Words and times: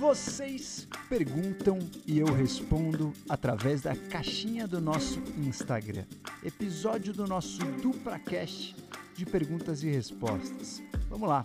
Vocês 0.00 0.88
perguntam 1.10 1.78
e 2.06 2.20
eu 2.20 2.26
respondo 2.32 3.12
através 3.28 3.82
da 3.82 3.94
caixinha 3.94 4.66
do 4.66 4.80
nosso 4.80 5.22
Instagram. 5.36 6.06
Episódio 6.42 7.12
do 7.12 7.26
nosso 7.26 7.58
DupraCast 7.82 8.74
de 9.14 9.26
perguntas 9.26 9.82
e 9.82 9.90
respostas. 9.90 10.82
Vamos 11.10 11.28
lá. 11.28 11.44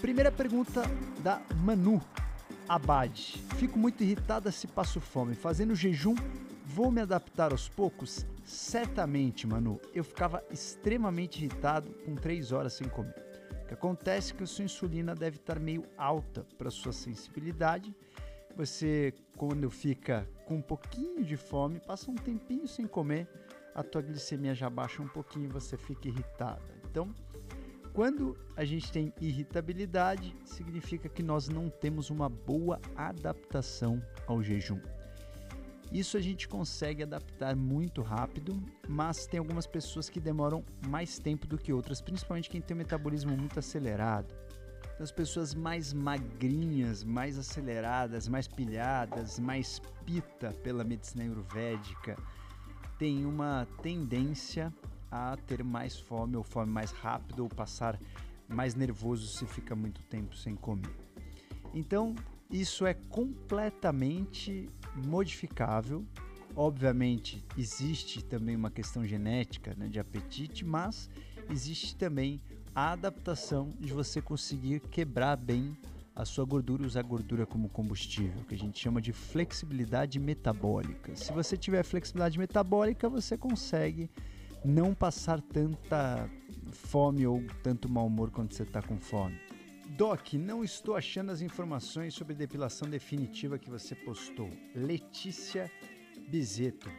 Primeira 0.00 0.30
pergunta 0.30 0.82
da 1.18 1.42
Manu 1.64 2.00
Abad. 2.68 3.42
Fico 3.56 3.76
muito 3.76 4.04
irritada 4.04 4.52
se 4.52 4.68
passo 4.68 5.00
fome. 5.00 5.34
Fazendo 5.34 5.74
jejum, 5.74 6.14
vou 6.64 6.92
me 6.92 7.00
adaptar 7.00 7.50
aos 7.50 7.68
poucos? 7.68 8.24
Certamente, 8.44 9.48
Manu. 9.48 9.80
Eu 9.92 10.04
ficava 10.04 10.44
extremamente 10.48 11.38
irritado 11.38 11.90
com 12.04 12.14
três 12.14 12.52
horas 12.52 12.72
sem 12.72 12.88
comer. 12.88 13.29
Que 13.70 13.74
acontece 13.74 14.32
é 14.32 14.36
que 14.36 14.42
a 14.42 14.46
sua 14.48 14.64
insulina 14.64 15.14
deve 15.14 15.36
estar 15.36 15.60
meio 15.60 15.84
alta 15.96 16.44
para 16.58 16.72
sua 16.72 16.92
sensibilidade. 16.92 17.94
Você, 18.56 19.14
quando 19.36 19.70
fica 19.70 20.28
com 20.44 20.56
um 20.56 20.60
pouquinho 20.60 21.24
de 21.24 21.36
fome, 21.36 21.78
passa 21.78 22.10
um 22.10 22.16
tempinho 22.16 22.66
sem 22.66 22.84
comer, 22.84 23.28
a 23.72 23.84
tua 23.84 24.02
glicemia 24.02 24.56
já 24.56 24.68
baixa 24.68 25.00
um 25.00 25.06
pouquinho 25.06 25.44
e 25.44 25.52
você 25.52 25.76
fica 25.76 26.08
irritada. 26.08 26.60
Então, 26.90 27.14
quando 27.92 28.36
a 28.56 28.64
gente 28.64 28.90
tem 28.90 29.12
irritabilidade, 29.20 30.34
significa 30.44 31.08
que 31.08 31.22
nós 31.22 31.48
não 31.48 31.70
temos 31.70 32.10
uma 32.10 32.28
boa 32.28 32.80
adaptação 32.96 34.02
ao 34.26 34.42
jejum. 34.42 34.80
Isso 35.92 36.16
a 36.16 36.20
gente 36.20 36.46
consegue 36.46 37.02
adaptar 37.02 37.56
muito 37.56 38.00
rápido, 38.00 38.62
mas 38.88 39.26
tem 39.26 39.38
algumas 39.38 39.66
pessoas 39.66 40.08
que 40.08 40.20
demoram 40.20 40.64
mais 40.86 41.18
tempo 41.18 41.48
do 41.48 41.58
que 41.58 41.72
outras, 41.72 42.00
principalmente 42.00 42.48
quem 42.48 42.60
tem 42.60 42.76
um 42.76 42.78
metabolismo 42.78 43.36
muito 43.36 43.58
acelerado. 43.58 44.32
Então, 44.94 45.02
as 45.02 45.10
pessoas 45.10 45.52
mais 45.52 45.92
magrinhas, 45.92 47.02
mais 47.02 47.36
aceleradas, 47.36 48.28
mais 48.28 48.46
pilhadas, 48.46 49.40
mais 49.40 49.80
pita 50.04 50.52
pela 50.62 50.84
medicina 50.84 51.24
ayurvédica, 51.24 52.16
têm 52.96 53.26
uma 53.26 53.66
tendência 53.82 54.72
a 55.10 55.36
ter 55.38 55.64
mais 55.64 55.98
fome 55.98 56.36
ou 56.36 56.44
fome 56.44 56.70
mais 56.70 56.92
rápido 56.92 57.42
ou 57.42 57.48
passar 57.48 57.98
mais 58.46 58.74
nervoso 58.76 59.26
se 59.26 59.44
fica 59.46 59.74
muito 59.74 60.02
tempo 60.04 60.36
sem 60.36 60.54
comer. 60.54 60.94
Então, 61.74 62.14
isso 62.50 62.84
é 62.84 62.94
completamente 62.94 64.68
modificável. 65.00 66.04
Obviamente, 66.54 67.44
existe 67.56 68.24
também 68.24 68.56
uma 68.56 68.70
questão 68.70 69.04
genética 69.04 69.74
né, 69.76 69.88
de 69.88 70.00
apetite, 70.00 70.64
mas 70.64 71.08
existe 71.48 71.96
também 71.96 72.40
a 72.74 72.92
adaptação 72.92 73.72
de 73.78 73.92
você 73.92 74.20
conseguir 74.20 74.80
quebrar 74.80 75.36
bem 75.36 75.76
a 76.14 76.24
sua 76.24 76.44
gordura 76.44 76.82
e 76.82 76.86
usar 76.86 77.00
a 77.00 77.04
gordura 77.04 77.46
como 77.46 77.68
combustível, 77.68 78.44
que 78.44 78.54
a 78.54 78.58
gente 78.58 78.78
chama 78.78 79.00
de 79.00 79.12
flexibilidade 79.12 80.18
metabólica. 80.18 81.14
Se 81.16 81.32
você 81.32 81.56
tiver 81.56 81.82
flexibilidade 81.82 82.38
metabólica, 82.38 83.08
você 83.08 83.38
consegue 83.38 84.10
não 84.64 84.94
passar 84.94 85.40
tanta 85.40 86.28
fome 86.72 87.26
ou 87.26 87.42
tanto 87.62 87.88
mau 87.88 88.06
humor 88.06 88.30
quando 88.30 88.52
você 88.52 88.64
está 88.64 88.82
com 88.82 88.98
fome. 88.98 89.38
Doc, 90.00 90.32
não 90.32 90.64
estou 90.64 90.96
achando 90.96 91.30
as 91.30 91.42
informações 91.42 92.14
sobre 92.14 92.34
depilação 92.34 92.88
definitiva 92.88 93.58
que 93.58 93.68
você 93.68 93.94
postou. 93.94 94.48
Letícia 94.74 95.70
Bizeto. 96.26 96.90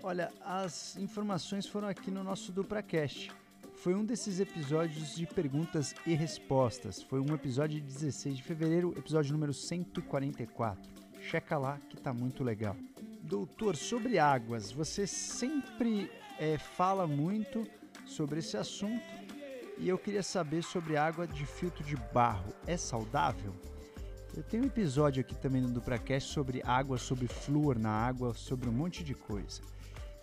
Olha, 0.00 0.32
as 0.40 0.96
informações 0.96 1.66
foram 1.66 1.88
aqui 1.88 2.08
no 2.08 2.22
nosso 2.22 2.52
DupraCast. 2.52 3.32
Foi 3.74 3.96
um 3.96 4.04
desses 4.04 4.38
episódios 4.38 5.16
de 5.16 5.26
perguntas 5.26 5.92
e 6.06 6.14
respostas. 6.14 7.02
Foi 7.02 7.18
um 7.18 7.34
episódio 7.34 7.80
de 7.80 7.84
16 7.84 8.36
de 8.36 8.44
fevereiro, 8.44 8.94
episódio 8.96 9.32
número 9.32 9.52
144. 9.52 10.88
Checa 11.20 11.58
lá 11.58 11.80
que 11.90 11.96
tá 11.96 12.14
muito 12.14 12.44
legal. 12.44 12.76
Doutor, 13.22 13.74
sobre 13.74 14.20
águas, 14.20 14.70
você 14.70 15.04
sempre 15.04 16.08
é, 16.38 16.56
fala 16.58 17.08
muito 17.08 17.66
sobre 18.06 18.38
esse 18.38 18.56
assunto 18.56 19.15
e 19.78 19.88
eu 19.88 19.98
queria 19.98 20.22
saber 20.22 20.62
sobre 20.62 20.96
água 20.96 21.26
de 21.26 21.44
filtro 21.44 21.84
de 21.84 21.96
barro. 22.12 22.52
É 22.66 22.76
saudável? 22.76 23.54
Eu 24.36 24.42
tenho 24.42 24.64
um 24.64 24.66
episódio 24.66 25.20
aqui 25.20 25.34
também 25.34 25.62
no 25.62 25.70
DupraCast 25.70 26.32
sobre 26.32 26.62
água, 26.64 26.98
sobre 26.98 27.26
flúor 27.26 27.78
na 27.78 27.90
água, 27.90 28.34
sobre 28.34 28.68
um 28.68 28.72
monte 28.72 29.02
de 29.02 29.14
coisa. 29.14 29.62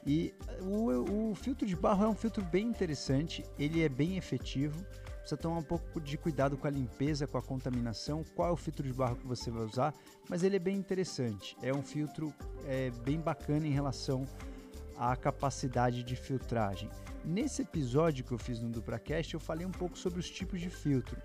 E 0.06 0.34
o, 0.62 1.32
o, 1.32 1.36
filtro 1.36 1.66
de 1.66 1.76
barro 1.76 2.04
é 2.06 2.08
um 2.10 2.16
filtro 2.16 2.44
bem 2.44 2.68
interessante, 2.68 3.44
ele 3.58 3.82
é 3.82 3.90
bem 3.90 4.18
efetivo. 4.18 4.86
Precisa 5.20 5.38
tomar 5.38 5.58
um 5.58 5.64
pouco 5.64 6.02
de 6.02 6.18
cuidado 6.18 6.58
com 6.58 6.68
a 6.68 6.70
limpeza, 6.70 7.26
com 7.26 7.38
a 7.38 7.42
contaminação, 7.42 8.24
qual 8.36 8.50
é 8.50 8.52
o 8.52 8.58
filtro 8.58 8.86
de 8.86 8.94
barro 8.94 9.16
que 9.16 9.26
você 9.26 9.50
vai 9.50 9.64
usar, 9.64 9.94
mas 10.30 10.44
ele 10.44 10.58
é 10.58 10.60
bem 10.60 10.76
interessante. 10.76 11.56
É 11.62 11.74
um 11.74 11.82
filtro 11.82 12.34
é, 12.66 12.92
bem 13.06 13.20
bacana 13.20 13.66
em 13.66 13.72
relação 13.72 14.26
à 14.98 15.16
capacidade 15.16 16.04
de 16.04 16.16
filtragem. 16.16 16.90
Nesse 17.24 17.62
episódio 17.62 18.24
que 18.24 18.32
eu 18.32 18.38
fiz 18.38 18.60
no 18.60 18.70
DupraCast, 18.70 19.34
eu 19.34 19.40
falei 19.40 19.66
um 19.66 19.72
pouco 19.72 19.98
sobre 19.98 20.20
os 20.20 20.30
tipos 20.30 20.60
de 20.60 20.70
filtro. 20.70 21.22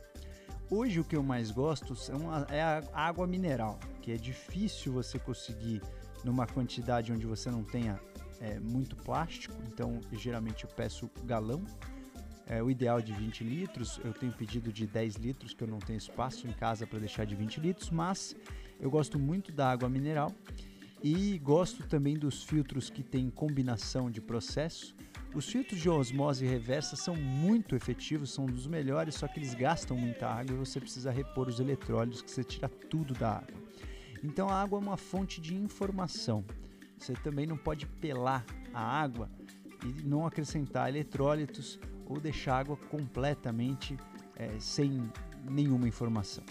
Hoje 0.71 1.01
o 1.01 1.05
que 1.05 1.17
eu 1.17 1.23
mais 1.23 1.51
gosto 1.51 1.95
a, 2.31 2.55
é 2.55 2.62
a 2.62 2.83
água 2.93 3.27
mineral, 3.27 3.79
que 4.03 4.12
é 4.12 4.17
difícil 4.17 4.93
você 4.93 5.19
conseguir 5.19 5.83
numa 6.23 6.47
quantidade 6.47 7.12
onde 7.12 7.27
você 7.27 7.51
não 7.51 7.65
tenha 7.65 7.99
é, 8.41 8.61
muito 8.61 8.95
plástico, 8.97 9.55
então 9.67 10.00
geralmente 10.12 10.65
eu 10.65 10.71
peço 10.71 11.11
galão. 11.25 11.65
É, 12.47 12.62
o 12.62 12.71
ideal 12.71 12.99
é 12.99 13.03
de 13.03 13.12
20 13.12 13.45
litros, 13.45 14.00
eu 14.05 14.12
tenho 14.12 14.33
pedido 14.33 14.73
de 14.73 14.87
10 14.87 15.17
litros, 15.17 15.53
que 15.53 15.62
eu 15.62 15.69
não 15.69 15.79
tenho 15.79 15.99
espaço 15.99 16.47
em 16.47 16.53
casa 16.53 16.87
para 16.87 16.99
deixar 16.99 17.25
de 17.25 17.35
20 17.35 17.61
litros, 17.61 17.91
mas 17.91 18.35
eu 18.81 18.91
gosto 18.91 19.19
muito 19.19 19.53
da 19.53 19.71
água 19.71 19.89
mineral 19.89 20.35
e 21.03 21.39
gosto 21.39 21.87
também 21.87 22.19
dos 22.19 22.43
filtros 22.43 22.91
que 22.91 23.03
têm 23.03 23.31
combinação 23.31 24.11
de 24.11 24.21
processo. 24.21 24.95
Os 25.35 25.49
filtros 25.49 25.81
de 25.81 25.89
osmose 25.89 26.45
reversa 26.45 26.97
são 26.97 27.15
muito 27.15 27.77
efetivos, 27.77 28.33
são 28.33 28.47
dos 28.47 28.67
melhores, 28.67 29.15
só 29.15 29.29
que 29.29 29.39
eles 29.39 29.55
gastam 29.55 29.97
muita 29.97 30.27
água 30.27 30.55
e 30.55 30.59
você 30.59 30.81
precisa 30.81 31.11
repor 31.11 31.49
os 31.49 31.61
eletrólitos, 31.61 32.23
que 32.23 32.31
você 32.31 32.43
tira 32.43 32.69
tudo 32.69 33.15
da 33.15 33.37
água. 33.37 33.57
Então 34.25 34.49
a 34.49 34.61
água 34.61 34.79
é 34.79 34.83
uma 34.83 34.97
fonte 34.97 35.41
de 35.41 35.55
informação. 35.55 36.45
Você 36.99 37.13
também 37.13 37.47
não 37.47 37.57
pode 37.57 37.87
pelar 37.87 38.45
a 38.75 38.81
água 38.81 39.31
e 39.85 40.03
não 40.03 40.27
acrescentar 40.27 40.89
eletrólitos 40.89 41.79
ou 42.07 42.19
deixar 42.19 42.55
a 42.55 42.59
água 42.59 42.77
completamente 42.77 43.97
é, 44.35 44.59
sem 44.59 45.11
nenhuma 45.49 45.87
informação. 45.87 46.43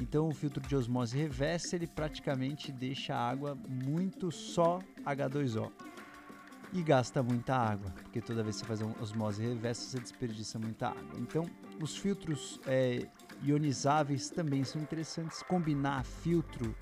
Então 0.00 0.28
o 0.28 0.34
filtro 0.34 0.66
de 0.66 0.74
osmose 0.74 1.16
reversa 1.16 1.76
ele 1.76 1.86
praticamente 1.86 2.72
deixa 2.72 3.14
a 3.14 3.28
água 3.28 3.56
muito 3.68 4.32
só 4.32 4.80
H2O 5.04 5.70
e 6.72 6.82
gasta 6.82 7.22
muita 7.22 7.54
água, 7.54 7.90
porque 7.90 8.20
toda 8.20 8.42
vez 8.42 8.56
que 8.56 8.60
você 8.62 8.66
faz 8.66 8.80
uma 8.80 8.94
osmose 9.02 9.42
reversa 9.42 9.90
você 9.90 10.00
desperdiça 10.00 10.58
muita 10.58 10.88
água. 10.88 11.18
Então 11.18 11.44
os 11.82 11.96
filtros 11.96 12.60
é, 12.66 13.06
ionizáveis 13.42 14.30
também 14.30 14.64
são 14.64 14.80
interessantes. 14.80 15.42
Combinar 15.42 16.04
filtro, 16.04 16.74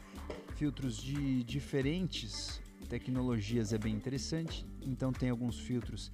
filtros 0.55 0.97
de 0.97 1.43
diferentes 1.43 2.63
tecnologias 2.89 3.73
é 3.73 3.79
bem 3.79 3.95
interessante. 3.95 4.67
Então 4.83 5.13
tem 5.13 5.31
alguns 5.31 5.59
filtros 5.59 6.13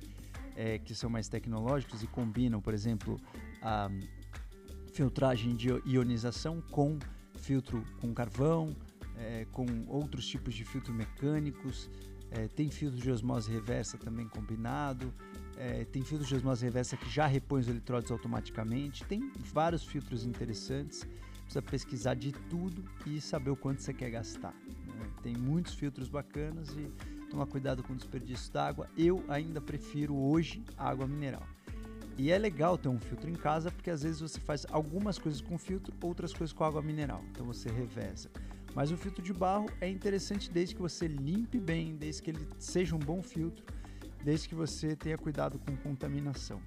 é, 0.56 0.78
que 0.78 0.94
são 0.94 1.10
mais 1.10 1.28
tecnológicos 1.28 2.03
e 2.03 2.06
combinam, 2.06 2.60
por 2.60 2.72
exemplo, 2.72 3.21
a 3.60 3.91
filtragem 4.94 5.56
de 5.56 5.69
ionização 5.84 6.62
com 6.71 6.99
filtro 7.34 7.84
com 8.00 8.15
carvão, 8.15 8.75
é, 9.19 9.44
com 9.50 9.66
outros 9.88 10.27
tipos 10.27 10.55
de 10.55 10.65
filtros 10.65 10.97
mecânicos. 10.97 11.91
É, 12.31 12.49
tem 12.49 12.71
filtro 12.71 12.99
de 12.99 13.10
osmose 13.10 13.50
reversa 13.50 13.99
também 13.99 14.28
combinado. 14.28 15.12
É, 15.56 15.84
tem 15.84 16.03
filtro 16.03 16.27
de 16.27 16.34
osmose 16.34 16.65
reversa 16.65 16.97
que 16.97 17.10
já 17.10 17.27
repõe 17.27 17.60
os 17.60 17.69
eletrodos 17.69 18.10
automaticamente. 18.10 19.04
Tem 19.04 19.33
vários 19.37 19.84
filtros 19.84 20.25
interessantes. 20.25 21.06
Precisa 21.43 21.62
pesquisar 21.62 22.15
de 22.15 22.33
tudo 22.33 22.84
e 23.04 23.21
saber 23.21 23.51
o 23.51 23.57
quanto 23.57 23.83
você 23.83 23.92
quer 23.92 24.10
gastar. 24.10 24.54
Né? 24.54 25.10
Tem 25.22 25.36
muitos 25.36 25.74
filtros 25.74 26.09
bacanas 26.09 26.71
e 26.71 26.91
tomar 27.28 27.47
cuidado 27.47 27.83
com 27.83 27.92
o 27.92 27.97
desperdício 27.97 28.53
d'água. 28.53 28.89
Eu 28.97 29.24
ainda 29.28 29.60
prefiro 29.60 30.16
hoje 30.16 30.65
água 30.78 31.07
mineral. 31.07 31.47
E 32.16 32.31
é 32.31 32.39
legal 32.39 32.78
ter 32.78 32.89
um 32.89 32.99
filtro 32.99 33.28
em 33.28 33.34
casa 33.34 33.71
porque 33.71 33.91
às 33.91 34.03
vezes 34.03 34.21
você 34.21 34.39
faz 34.39 34.65
algumas 34.71 35.19
coisas 35.19 35.41
com 35.41 35.59
filtro, 35.59 35.93
outras 36.03 36.33
coisas 36.33 36.53
com 36.53 36.65
água 36.65 36.81
mineral. 36.81 37.25
Então 37.31 37.45
você 37.45 37.69
reveza. 37.69 38.31
Mas 38.75 38.91
o 38.91 38.97
filtro 38.97 39.22
de 39.22 39.33
barro 39.33 39.66
é 39.81 39.89
interessante 39.89 40.51
desde 40.51 40.75
que 40.75 40.83
você 40.83 41.07
limpe 41.07 41.61
bem, 41.61 41.97
desde 41.97 42.22
que 42.22 42.31
ele 42.31 42.49
seja 42.59 42.95
um 42.95 42.99
bom 42.99 43.22
filtro, 43.22 43.65
desde 44.22 44.49
que 44.49 44.55
você 44.55 44.97
tenha 44.97 45.19
cuidado 45.19 45.59
com 45.59 45.77
contaminação. 45.77 46.61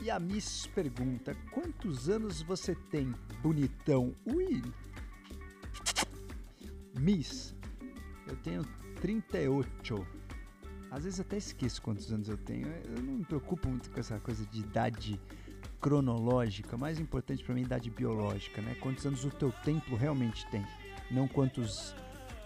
E 0.00 0.10
a 0.10 0.18
Miss 0.18 0.66
pergunta: 0.74 1.34
quantos 1.50 2.08
anos 2.08 2.42
você 2.42 2.74
tem, 2.74 3.14
bonitão? 3.42 4.14
Ui! 4.26 4.62
Miss, 6.98 7.54
eu 8.26 8.36
tenho 8.36 8.64
38. 9.00 10.06
Às 10.90 11.04
vezes 11.04 11.20
até 11.20 11.36
esqueço 11.36 11.82
quantos 11.82 12.12
anos 12.12 12.28
eu 12.28 12.36
tenho. 12.36 12.68
Eu 12.68 13.02
não 13.02 13.14
me 13.14 13.24
preocupo 13.24 13.68
muito 13.68 13.90
com 13.90 14.00
essa 14.00 14.18
coisa 14.20 14.44
de 14.46 14.60
idade 14.60 15.20
cronológica. 15.80 16.76
Mais 16.76 16.98
importante 16.98 17.44
para 17.44 17.54
mim 17.54 17.62
é 17.62 17.64
idade 17.64 17.90
biológica, 17.90 18.62
né? 18.62 18.76
Quantos 18.80 19.04
anos 19.06 19.24
o 19.24 19.30
teu 19.30 19.52
templo 19.64 19.96
realmente 19.96 20.46
tem. 20.50 20.64
não 21.10 21.28
quantos 21.28 21.94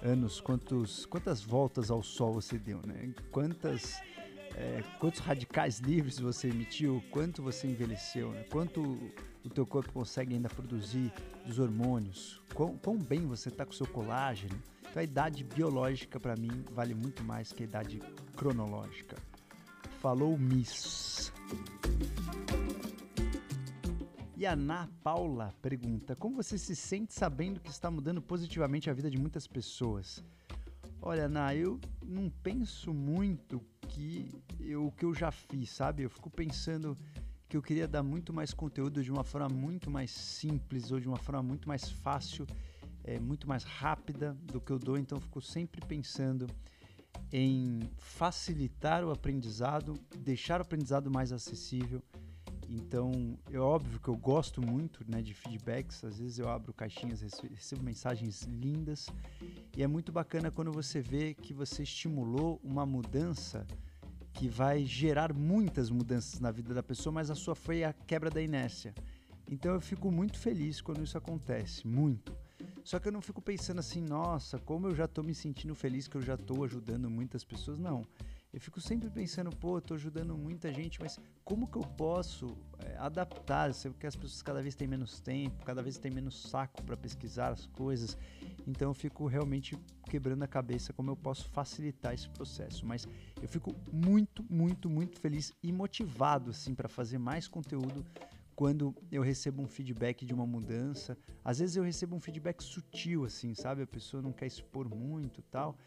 anos, 0.03 0.41
quantos, 0.41 1.07
quantas 1.07 1.43
voltas 1.43 1.91
ao 1.91 2.03
sol 2.03 2.35
você 2.35 2.59
deu, 2.59 2.81
né? 2.87 3.13
Quantas, 3.31 4.01
é, 4.57 4.83
quantos 4.99 5.21
radicais 5.21 5.79
livres 5.79 6.19
você 6.19 6.49
emitiu, 6.49 7.03
quanto 7.11 7.43
você 7.43 7.67
envelheceu, 7.67 8.33
né? 8.33 8.45
quanto 8.51 8.81
o 9.45 9.49
teu 9.49 9.67
corpo 9.67 9.93
consegue 9.93 10.35
ainda 10.35 10.49
produzir 10.49 11.13
dos 11.47 11.59
hormônios, 11.59 12.41
quão, 12.55 12.77
quão 12.77 12.99
bem 12.99 13.27
você 13.27 13.49
está 13.49 13.65
com 13.65 13.73
o 13.73 13.75
seu 13.75 13.87
colágeno. 13.87 14.59
Então 14.81 15.01
a 15.01 15.05
idade 15.05 15.45
biológica 15.45 16.19
para 16.19 16.35
mim 16.37 16.65
vale 16.73 16.95
muito 16.95 17.23
mais 17.23 17.53
que 17.53 17.63
a 17.63 17.67
idade 17.67 18.01
cronológica. 18.41 19.19
Falou 20.01 20.39
Miss. 20.39 21.31
E 24.35 24.47
a 24.47 24.53
Ana 24.53 24.89
Paula 25.03 25.53
pergunta: 25.61 26.17
Como 26.17 26.37
você 26.37 26.57
se 26.57 26.75
sente 26.75 27.13
sabendo 27.13 27.61
que 27.61 27.69
está 27.69 27.91
mudando 27.91 28.23
positivamente 28.23 28.89
a 28.89 28.95
vida 28.95 29.11
de 29.11 29.19
muitas 29.19 29.47
pessoas? 29.47 30.25
Olha, 31.03 31.27
Ana, 31.27 31.55
eu 31.55 31.79
não 32.03 32.31
penso 32.31 32.95
muito 32.95 33.63
que 33.87 34.33
eu, 34.59 34.87
o 34.87 34.93
que 34.93 35.05
eu 35.05 35.15
já 35.15 35.31
fiz, 35.31 35.69
sabe? 35.69 36.05
Eu 36.05 36.09
fico 36.09 36.31
pensando 36.31 36.97
que 37.47 37.59
eu 37.59 37.63
queria 37.63 37.87
dar 37.87 38.03
muito 38.03 38.33
mais 38.33 38.55
conteúdo 38.55 39.05
de 39.05 39.13
uma 39.13 39.23
forma 39.23 39.51
muito 39.51 39.91
mais 39.91 40.11
simples 40.11 40.91
ou 40.91 40.99
de 40.99 41.07
uma 41.07 41.19
forma 41.19 41.43
muito 41.43 41.69
mais 41.69 41.91
fácil, 41.91 42.47
é, 43.05 43.21
muito 43.21 43.47
mais 43.47 43.65
rápida 43.65 44.33
do 44.45 44.63
que 44.63 44.71
eu 44.71 44.79
dou. 44.79 44.97
Então, 44.97 45.19
eu 45.19 45.23
fico 45.23 45.43
sempre 45.43 45.85
pensando 45.85 46.47
em 47.33 47.81
facilitar 47.99 49.05
o 49.05 49.11
aprendizado, 49.11 49.95
deixar 50.19 50.61
o 50.61 50.63
aprendizado 50.63 51.11
mais 51.11 51.33
acessível 51.33 52.03
então, 52.73 53.37
é 53.51 53.59
óbvio 53.59 53.99
que 53.99 54.07
eu 54.07 54.17
gosto 54.17 54.63
muito 54.63 55.05
né, 55.11 55.21
de 55.21 55.35
feedbacks. 55.35 56.05
Às 56.05 56.19
vezes 56.19 56.39
eu 56.39 56.49
abro 56.49 56.73
caixinhas, 56.73 57.21
recebo 57.21 57.83
mensagens 57.83 58.43
lindas. 58.45 59.09
E 59.77 59.83
é 59.83 59.89
muito 59.89 60.13
bacana 60.13 60.53
quando 60.53 60.71
você 60.71 61.01
vê 61.01 61.35
que 61.35 61.53
você 61.53 61.83
estimulou 61.83 62.61
uma 62.63 62.87
mudança 62.87 63.67
que 64.33 64.49
vai 64.49 64.85
gerar 64.85 65.35
muitas 65.35 65.91
mudanças 65.91 66.39
na 66.39 66.53
vida 66.53 66.73
da 66.73 66.83
pessoa, 66.83 67.13
mas 67.13 67.29
a 67.29 67.35
sua 67.35 67.57
foi 67.57 67.83
a 67.83 67.93
quebra 67.93 68.31
da 68.31 68.41
inércia. 68.41 68.95
Então 69.51 69.75
eu 69.75 69.81
fico 69.81 70.09
muito 70.09 70.39
feliz 70.39 70.81
quando 70.81 71.03
isso 71.03 71.19
acontece, 71.19 71.85
muito. 71.85 72.33
Só 72.85 72.99
que 72.99 73.09
eu 73.09 73.13
não 73.13 73.21
fico 73.21 73.41
pensando 73.43 73.79
assim, 73.79 74.01
nossa, 74.01 74.59
como 74.59 74.89
eu 74.89 74.95
já 74.95 75.05
estou 75.05 75.23
me 75.23 75.35
sentindo 75.35 75.75
feliz 75.75 76.09
que 76.09 76.17
eu 76.17 76.23
já 76.23 76.35
estou 76.35 76.65
ajudando 76.65 77.11
muitas 77.11 77.45
pessoas. 77.45 77.79
Não 77.79 78.05
eu 78.53 78.61
fico 78.61 78.81
sempre 78.81 79.09
pensando, 79.09 79.55
pô, 79.55 79.77
eu 79.77 79.81
tô 79.81 79.95
ajudando 79.95 80.37
muita 80.37 80.73
gente, 80.73 81.01
mas 81.01 81.21
como 81.45 81.69
que 81.69 81.77
eu 81.77 81.83
posso 81.83 82.59
é, 82.81 82.97
adaptar? 82.97 83.73
Porque 83.85 84.09
as 84.09 84.17
pessoas 84.17 84.43
cada 84.43 84.61
vez 84.61 84.75
têm 84.75 84.89
menos 84.89 85.21
tempo, 85.21 85.65
cada 85.65 85.81
vez 85.81 85.99
têm 85.99 86.11
menos 86.11 86.43
saco 86.51 86.83
para 86.83 86.97
pesquisar 86.97 87.53
as 87.53 87.67
coisas. 87.67 88.19
Então 88.67 88.91
eu 88.91 88.95
fico 88.95 89.25
realmente 89.27 89.79
quebrando 90.09 90.43
a 90.43 90.49
cabeça 90.49 90.93
como 90.93 91.13
eu 91.13 91.17
posso 91.17 91.49
facilitar 91.51 92.13
esse 92.13 92.29
processo. 92.29 92.85
Mas 92.85 93.07
eu 93.41 93.49
fico 93.49 93.73
muito, 93.93 94.45
muito, 94.51 94.91
muito 94.91 95.21
feliz 95.21 95.53
e 95.63 95.73
motivado 95.73 96.51
assim 96.51 96.75
para 96.75 96.89
fazer 96.89 97.19
mais 97.19 97.47
conteúdo 97.47 98.05
quando 98.61 98.95
eu 99.11 99.23
recebo 99.23 99.63
um 99.63 99.67
feedback 99.67 100.27
de 100.27 100.35
uma 100.35 100.47
mudança. 100.47 101.17
Às 101.43 101.61
vezes 101.61 101.77
eu 101.77 101.83
recebo 101.83 102.15
um 102.15 102.21
feedback 102.21 102.63
sutil 102.63 103.25
assim, 103.25 103.55
sabe? 103.55 103.81
A 103.81 103.87
pessoa 103.87 104.23
não 104.23 104.33
quer 104.33 104.45
expor 104.45 104.87
muito, 104.87 105.41
tal. 105.41 105.79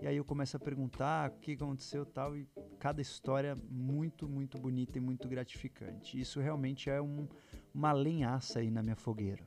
E 0.00 0.06
aí 0.06 0.16
eu 0.16 0.24
começo 0.24 0.56
a 0.56 0.58
perguntar 0.58 1.28
o 1.28 1.34
que 1.40 1.52
aconteceu 1.52 2.06
tal 2.06 2.34
e 2.34 2.48
cada 2.78 3.02
história 3.02 3.54
muito, 3.68 4.26
muito 4.26 4.58
bonita 4.58 4.96
e 4.96 5.00
muito 5.00 5.28
gratificante. 5.28 6.18
Isso 6.18 6.40
realmente 6.40 6.88
é 6.88 7.02
um, 7.02 7.28
uma 7.74 7.92
lenhaça 7.92 8.60
aí 8.60 8.70
na 8.70 8.82
minha 8.82 8.96
fogueira. 8.96 9.46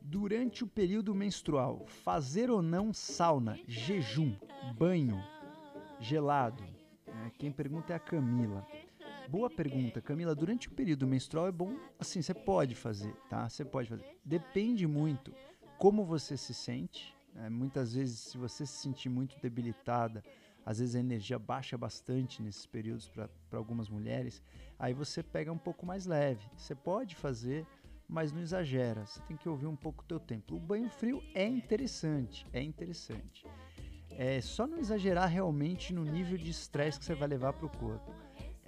Durante 0.00 0.62
o 0.62 0.68
período 0.68 1.12
menstrual, 1.12 1.84
fazer 1.88 2.48
ou 2.48 2.62
não 2.62 2.92
sauna, 2.92 3.58
jejum, 3.66 4.36
banho, 4.78 5.20
gelado? 5.98 6.62
É, 7.08 7.30
quem 7.30 7.50
pergunta 7.50 7.92
é 7.92 7.96
a 7.96 7.98
Camila. 7.98 8.64
Boa 9.30 9.48
pergunta, 9.48 10.00
Camila. 10.00 10.34
Durante 10.34 10.66
o 10.66 10.72
período 10.72 11.06
menstrual 11.06 11.46
é 11.46 11.52
bom, 11.52 11.76
assim, 12.00 12.20
você 12.20 12.34
pode 12.34 12.74
fazer, 12.74 13.14
tá? 13.28 13.48
Você 13.48 13.64
pode 13.64 13.88
fazer. 13.88 14.04
Depende 14.24 14.88
muito 14.88 15.32
como 15.78 16.04
você 16.04 16.36
se 16.36 16.52
sente, 16.52 17.14
é, 17.36 17.48
muitas 17.48 17.94
vezes, 17.94 18.18
se 18.18 18.36
você 18.36 18.66
se 18.66 18.72
sentir 18.72 19.08
muito 19.08 19.38
debilitada, 19.40 20.24
às 20.66 20.80
vezes 20.80 20.96
a 20.96 20.98
energia 20.98 21.38
baixa 21.38 21.78
bastante 21.78 22.42
nesses 22.42 22.66
períodos 22.66 23.06
para 23.06 23.30
algumas 23.52 23.88
mulheres, 23.88 24.42
aí 24.76 24.92
você 24.92 25.22
pega 25.22 25.52
um 25.52 25.58
pouco 25.58 25.86
mais 25.86 26.06
leve. 26.06 26.44
Você 26.56 26.74
pode 26.74 27.14
fazer, 27.14 27.64
mas 28.08 28.32
não 28.32 28.40
exagera. 28.40 29.06
Você 29.06 29.20
tem 29.28 29.36
que 29.36 29.48
ouvir 29.48 29.68
um 29.68 29.76
pouco 29.76 30.02
o 30.02 30.06
teu 30.06 30.18
tempo. 30.18 30.56
O 30.56 30.58
banho 30.58 30.90
frio 30.90 31.22
é 31.36 31.46
interessante, 31.46 32.44
é 32.52 32.60
interessante. 32.60 33.46
É 34.10 34.40
só 34.40 34.66
não 34.66 34.78
exagerar 34.78 35.28
realmente 35.28 35.94
no 35.94 36.02
nível 36.04 36.36
de 36.36 36.50
estresse 36.50 36.98
que 36.98 37.04
você 37.04 37.14
vai 37.14 37.28
levar 37.28 37.52
para 37.52 37.66
o 37.66 37.70
corpo. 37.70 38.12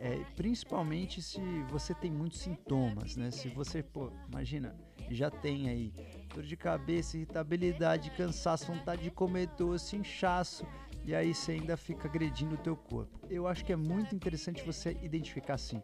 É, 0.05 0.21
principalmente 0.35 1.23
se 1.23 1.41
você 1.71 1.95
tem 1.95 2.11
muitos 2.11 2.41
sintomas, 2.41 3.15
né? 3.15 3.31
Se 3.31 3.49
você, 3.49 3.85
pô, 3.85 4.11
imagina, 4.29 4.75
já 5.09 5.31
tem 5.31 5.69
aí 5.69 5.93
dor 6.35 6.43
de 6.43 6.57
cabeça, 6.57 7.17
irritabilidade, 7.17 8.11
cansaço, 8.11 8.67
vontade 8.67 9.05
de 9.05 9.13
comer 9.13 9.47
doce, 9.57 9.95
inchaço, 9.95 10.67
e 11.05 11.15
aí 11.15 11.33
você 11.33 11.53
ainda 11.53 11.77
fica 11.77 12.09
agredindo 12.09 12.57
o 12.57 12.59
teu 12.59 12.75
corpo. 12.75 13.17
Eu 13.31 13.47
acho 13.47 13.65
que 13.65 13.73
é 13.73 13.77
muito 13.77 14.13
interessante 14.13 14.65
você 14.65 14.99
identificar 15.03 15.55
assim, 15.55 15.81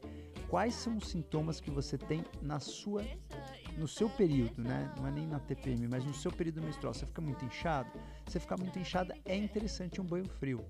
quais 0.48 0.74
são 0.74 0.96
os 0.96 1.06
sintomas 1.06 1.60
que 1.60 1.70
você 1.70 1.96
tem 1.96 2.24
na 2.42 2.58
sua 2.58 3.04
no 3.76 3.86
seu 3.86 4.10
período, 4.10 4.60
né? 4.60 4.92
Não 4.98 5.06
é 5.06 5.12
nem 5.12 5.28
na 5.28 5.38
TPM, 5.38 5.86
mas 5.86 6.04
no 6.04 6.12
seu 6.12 6.32
período 6.32 6.60
menstrual. 6.60 6.92
Você 6.92 7.06
fica 7.06 7.20
muito 7.20 7.44
inchado? 7.44 7.88
Você 8.26 8.40
ficar 8.40 8.58
muito 8.58 8.76
inchada 8.80 9.14
é 9.24 9.36
interessante 9.36 10.00
um 10.00 10.04
banho 10.04 10.28
frio. 10.40 10.64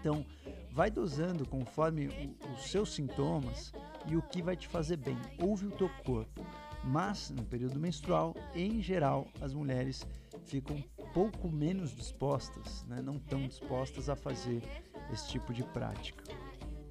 Então, 0.00 0.26
vai 0.74 0.90
dosando 0.90 1.46
conforme 1.46 2.08
o, 2.08 2.52
os 2.52 2.68
seus 2.68 2.92
sintomas 2.92 3.72
e 4.08 4.16
o 4.16 4.22
que 4.22 4.42
vai 4.42 4.56
te 4.56 4.66
fazer 4.66 4.96
bem. 4.96 5.16
Ouve 5.40 5.68
o 5.68 5.70
teu 5.70 5.88
corpo. 6.04 6.44
Mas 6.82 7.30
no 7.30 7.44
período 7.44 7.78
menstrual, 7.78 8.34
em 8.54 8.82
geral, 8.82 9.28
as 9.40 9.54
mulheres 9.54 10.04
ficam 10.44 10.76
pouco 11.14 11.48
menos 11.48 11.94
dispostas, 11.94 12.84
né? 12.88 13.00
não 13.00 13.20
tão 13.20 13.46
dispostas 13.46 14.08
a 14.08 14.16
fazer 14.16 14.62
esse 15.12 15.28
tipo 15.28 15.54
de 15.54 15.62
prática. 15.62 16.24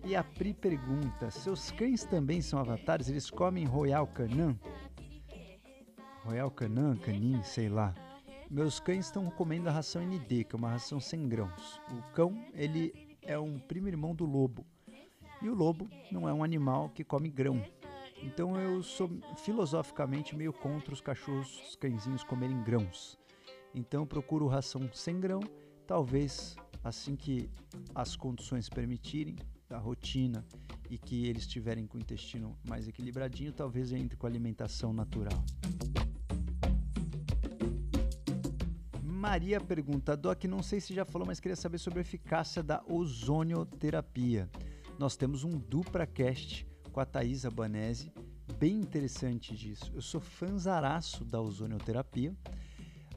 E 0.06 0.16
a 0.16 0.24
Pri 0.24 0.54
pergunta: 0.54 1.30
seus 1.30 1.70
cães 1.70 2.06
também 2.06 2.42
são 2.42 2.60
avatares? 2.60 3.10
Eles 3.10 3.30
comem 3.30 3.66
Royal 3.66 4.08
Canin? 4.08 4.58
Royal 6.24 6.50
Canin, 6.50 6.96
Canin, 6.96 7.44
sei 7.44 7.68
lá. 7.68 7.94
Meus 8.50 8.80
cães 8.80 9.08
estão 9.08 9.30
comendo 9.30 9.68
a 9.68 9.72
ração 9.72 10.02
ND, 10.02 10.46
que 10.46 10.56
é 10.56 10.58
uma 10.58 10.70
ração 10.70 11.00
sem 11.00 11.28
grãos. 11.28 11.82
O 11.92 12.14
cão, 12.14 12.34
ele 12.54 13.13
é 13.26 13.38
um 13.38 13.60
primo 13.60 13.88
irmão 13.88 14.14
do 14.14 14.26
lobo. 14.26 14.66
E 15.42 15.50
o 15.50 15.54
lobo 15.54 15.90
não 16.12 16.28
é 16.28 16.34
um 16.34 16.44
animal 16.44 16.90
que 16.90 17.04
come 17.04 17.30
grão. 17.30 17.64
Então 18.22 18.56
eu 18.56 18.82
sou 18.82 19.10
filosoficamente 19.38 20.36
meio 20.36 20.54
contra 20.54 20.94
os 20.94 21.02
cachorros, 21.02 21.62
os 21.68 21.76
cãezinhos 21.76 22.24
comerem 22.24 22.64
grãos. 22.64 23.18
Então 23.76 24.04
eu 24.04 24.08
procuro 24.08 24.48
ração 24.48 24.90
sem 24.94 25.20
grão, 25.20 25.42
talvez 25.86 26.56
assim 26.84 27.16
que 27.16 27.50
as 27.94 28.16
condições 28.16 28.70
permitirem, 28.70 29.36
a 29.70 29.78
rotina 29.78 30.46
e 30.90 30.98
que 30.98 31.28
eles 31.28 31.44
estiverem 31.44 31.88
com 31.88 31.98
o 31.98 32.02
intestino 32.02 32.58
mais 32.68 32.88
equilibradinho, 32.88 33.52
talvez 33.52 33.92
entre 33.92 34.16
com 34.16 34.28
alimentação 34.28 34.94
natural. 34.94 35.44
Maria 39.24 39.62
pergunta, 39.62 40.18
Doc, 40.18 40.44
não 40.44 40.62
sei 40.62 40.82
se 40.82 40.94
já 40.94 41.06
falou, 41.06 41.26
mas 41.26 41.40
queria 41.40 41.56
saber 41.56 41.78
sobre 41.78 42.00
a 42.00 42.02
eficácia 42.02 42.62
da 42.62 42.84
ozonioterapia. 42.90 44.50
Nós 45.00 45.16
temos 45.16 45.46
um 45.46 45.58
DupraCast 45.58 46.68
com 46.92 47.00
a 47.00 47.06
Thaisa 47.06 47.50
Banese, 47.50 48.12
bem 48.60 48.76
interessante 48.76 49.56
disso. 49.56 49.90
Eu 49.96 50.02
sou 50.02 50.20
fanzaraço 50.20 51.24
da 51.24 51.40
ozonioterapia. 51.40 52.36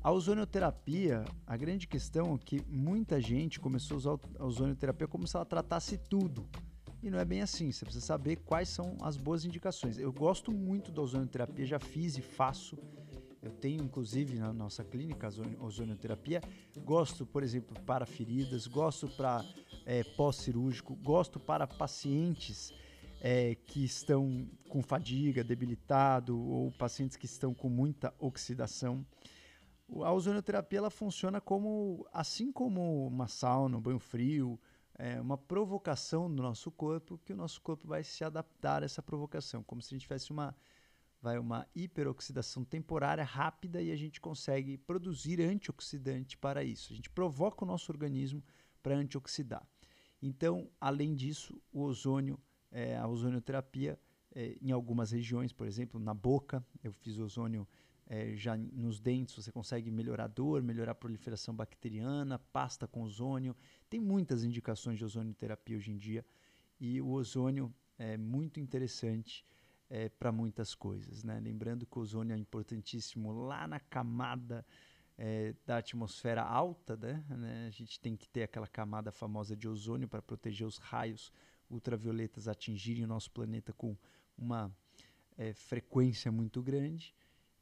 A 0.01 0.13
ozonioterapia, 0.13 1.25
a 1.45 1.57
grande 1.57 1.89
questão 1.89 2.37
é 2.37 2.39
que 2.39 2.63
muita 2.69 3.21
gente 3.21 3.59
começou 3.59 3.97
a 3.97 3.99
usar 3.99 4.19
a 4.39 4.45
ozonioterapia 4.45 5.09
como 5.09 5.27
se 5.27 5.35
ela 5.35 5.45
tratasse 5.45 5.99
tudo. 5.99 6.49
E 7.03 7.11
não 7.11 7.19
é 7.19 7.25
bem 7.25 7.43
assim, 7.43 7.73
você 7.73 7.85
precisa 7.85 8.07
saber 8.07 8.37
quais 8.37 8.69
são 8.69 8.97
as 9.03 9.17
boas 9.17 9.45
indicações. 9.45 9.99
Eu 9.99 10.13
gosto 10.13 10.53
muito 10.53 10.93
da 10.93 11.03
ozonioterapia, 11.03 11.67
já 11.67 11.81
fiz 11.81 12.17
e 12.17 12.23
faço. 12.23 12.79
Eu 13.47 13.53
tenho, 13.53 13.85
inclusive, 13.85 14.41
na 14.41 14.53
nossa 14.53 14.83
clínica 14.83 15.29
ozonioterapia. 15.61 16.43
Gosto, 16.79 17.25
por 17.25 17.45
exemplo, 17.45 17.81
para 17.83 18.05
feridas, 18.05 18.67
gosto 18.67 19.07
para 19.09 19.45
é, 19.85 20.03
pós-cirúrgico, 20.03 20.97
gosto 20.97 21.39
para 21.39 21.65
pacientes 21.65 22.75
é, 23.21 23.55
que 23.55 23.85
estão 23.85 24.51
com 24.69 24.83
fadiga, 24.83 25.45
debilitado 25.45 26.37
ou 26.37 26.73
pacientes 26.73 27.17
que 27.17 27.27
estão 27.27 27.55
com 27.55 27.69
muita 27.69 28.13
oxidação. 28.19 29.07
A 30.03 30.13
ozonioterapia 30.13 30.81
ela 30.81 30.91
funciona 30.91 31.41
como, 31.41 32.05
assim 32.13 32.51
como 32.51 33.07
uma 33.07 33.29
sauna, 33.29 33.77
um 33.77 33.81
banho 33.81 34.01
frio, 34.01 34.59
é 34.99 35.21
uma 35.21 35.39
provocação 35.39 36.29
do 36.29 36.43
nosso 36.43 36.69
corpo 36.73 37.17
que 37.19 37.33
o 37.33 37.37
nosso 37.37 37.61
corpo 37.61 37.87
vai 37.87 38.03
se 38.03 38.25
adaptar 38.25 38.83
a 38.83 38.87
essa 38.87 39.01
provocação, 39.01 39.63
como 39.63 39.81
se 39.81 39.95
a 39.95 39.97
gente 39.97 40.03
tivesse 40.03 40.33
uma 40.33 40.53
vai 41.27 41.39
uma 41.41 41.67
hiperoxidação 41.75 42.65
temporária 42.65 43.25
rápida 43.25 43.83
e 43.83 43.91
a 43.91 43.97
gente 43.97 44.21
consegue 44.21 44.79
produzir 44.79 45.41
antioxidante 45.41 46.39
para 46.39 46.63
isso. 46.63 46.93
A 46.93 46.97
gente 46.97 47.11
provoca 47.11 47.65
o 47.65 47.67
nosso 47.67 47.91
organismo 47.91 48.45
para 48.81 48.95
antioxidar. 48.95 49.67
Então, 50.23 50.71
além 50.81 51.17
disso, 51.17 51.61
o 51.73 51.83
ozônio, 51.83 52.39
é, 52.71 52.97
a 52.97 53.09
ozonioterapia, 53.09 53.99
é, 54.33 54.57
em 54.63 54.71
algumas 54.71 55.11
regiões, 55.11 55.53
por 55.53 55.67
exemplo, 55.67 55.99
na 55.99 56.15
boca, 56.15 56.65
eu 56.81 56.93
fiz 56.93 57.19
ozônio 57.19 57.67
é, 58.07 58.37
já 58.37 58.57
nos 58.57 59.01
dentes, 59.01 59.35
você 59.35 59.51
consegue 59.51 59.91
melhorar 59.91 60.27
a 60.27 60.29
dor, 60.29 60.63
melhorar 60.63 60.93
a 60.93 60.95
proliferação 60.95 61.53
bacteriana, 61.53 62.39
pasta 62.39 62.87
com 62.87 63.03
ozônio. 63.03 63.57
Tem 63.91 63.99
muitas 63.99 64.45
indicações 64.45 64.97
de 64.97 65.05
ozonioterapia 65.05 65.77
hoje 65.77 65.91
em 65.91 65.97
dia 65.97 66.25
e 66.79 67.01
o 67.01 67.11
ozônio 67.11 67.75
é 67.99 68.17
muito 68.17 68.61
interessante 68.61 69.45
é, 69.89 70.09
para 70.09 70.33
muitas 70.33 70.75
coisas. 70.75 71.23
Né? 71.23 71.39
Lembrando 71.41 71.87
que 71.87 71.99
o 71.99 72.03
ozônio 72.03 72.35
é 72.35 72.39
importantíssimo 72.39 73.33
lá 73.33 73.67
na 73.67 73.81
camada 73.81 74.65
é, 75.19 75.55
da 75.65 75.79
atmosfera 75.79 76.43
alta, 76.43 76.97
né? 76.97 77.25
né? 77.31 77.67
a 77.67 77.71
gente 77.71 77.99
tem 78.01 78.17
que 78.17 78.29
ter 78.29 78.43
aquela 78.43 78.67
camada 78.67 79.11
famosa 79.11 79.57
de 79.57 79.69
ozônio 79.69 80.09
para 80.09 80.21
proteger 80.21 80.67
os 80.67 80.79
raios 80.79 81.33
ultravioletas 81.71 82.47
atingirem 82.47 83.05
o 83.05 83.09
nosso 83.09 83.31
planeta 83.31 83.73
com 83.73 83.97
uma 84.37 84.71
é, 85.37 85.53
frequência 85.53 86.31
muito 86.31 86.63
grande 86.63 87.15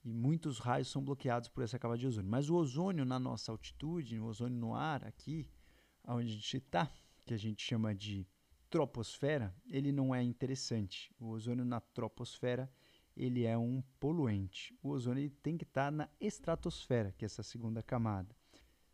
e 0.05 0.13
muitos 0.13 0.59
raios 0.59 0.89
são 0.89 1.03
bloqueados 1.03 1.49
por 1.49 1.65
essa 1.65 1.79
camada 1.79 1.99
de 1.99 2.07
ozônio. 2.07 2.31
Mas 2.31 2.51
o 2.51 2.57
ozônio 2.57 3.05
na 3.05 3.19
nossa 3.19 3.51
altitude, 3.51 4.19
o 4.19 4.27
ozônio 4.27 4.59
no 4.59 4.75
ar 4.75 5.05
aqui, 5.05 5.49
onde 6.07 6.29
a 6.29 6.33
gente 6.33 6.57
está, 6.59 6.91
que 7.25 7.33
a 7.33 7.39
gente 7.39 7.65
chama 7.65 7.95
de 7.95 8.27
troposfera, 8.75 9.55
ele 9.69 9.93
não 9.93 10.13
é 10.13 10.21
interessante. 10.21 11.15
O 11.17 11.29
ozônio 11.29 11.65
na 11.65 11.81
troposfera, 11.81 12.69
ele 13.17 13.45
é 13.45 13.57
um 13.57 13.81
poluente. 14.01 14.77
O 14.83 14.89
ozônio 14.89 15.21
ele 15.21 15.31
tem 15.31 15.57
que 15.57 15.63
estar 15.63 15.85
tá 15.85 15.91
na 15.93 16.09
estratosfera, 16.21 17.15
que 17.17 17.25
é 17.25 17.27
essa 17.27 17.45
segunda 17.45 17.85
camada. 17.85 18.35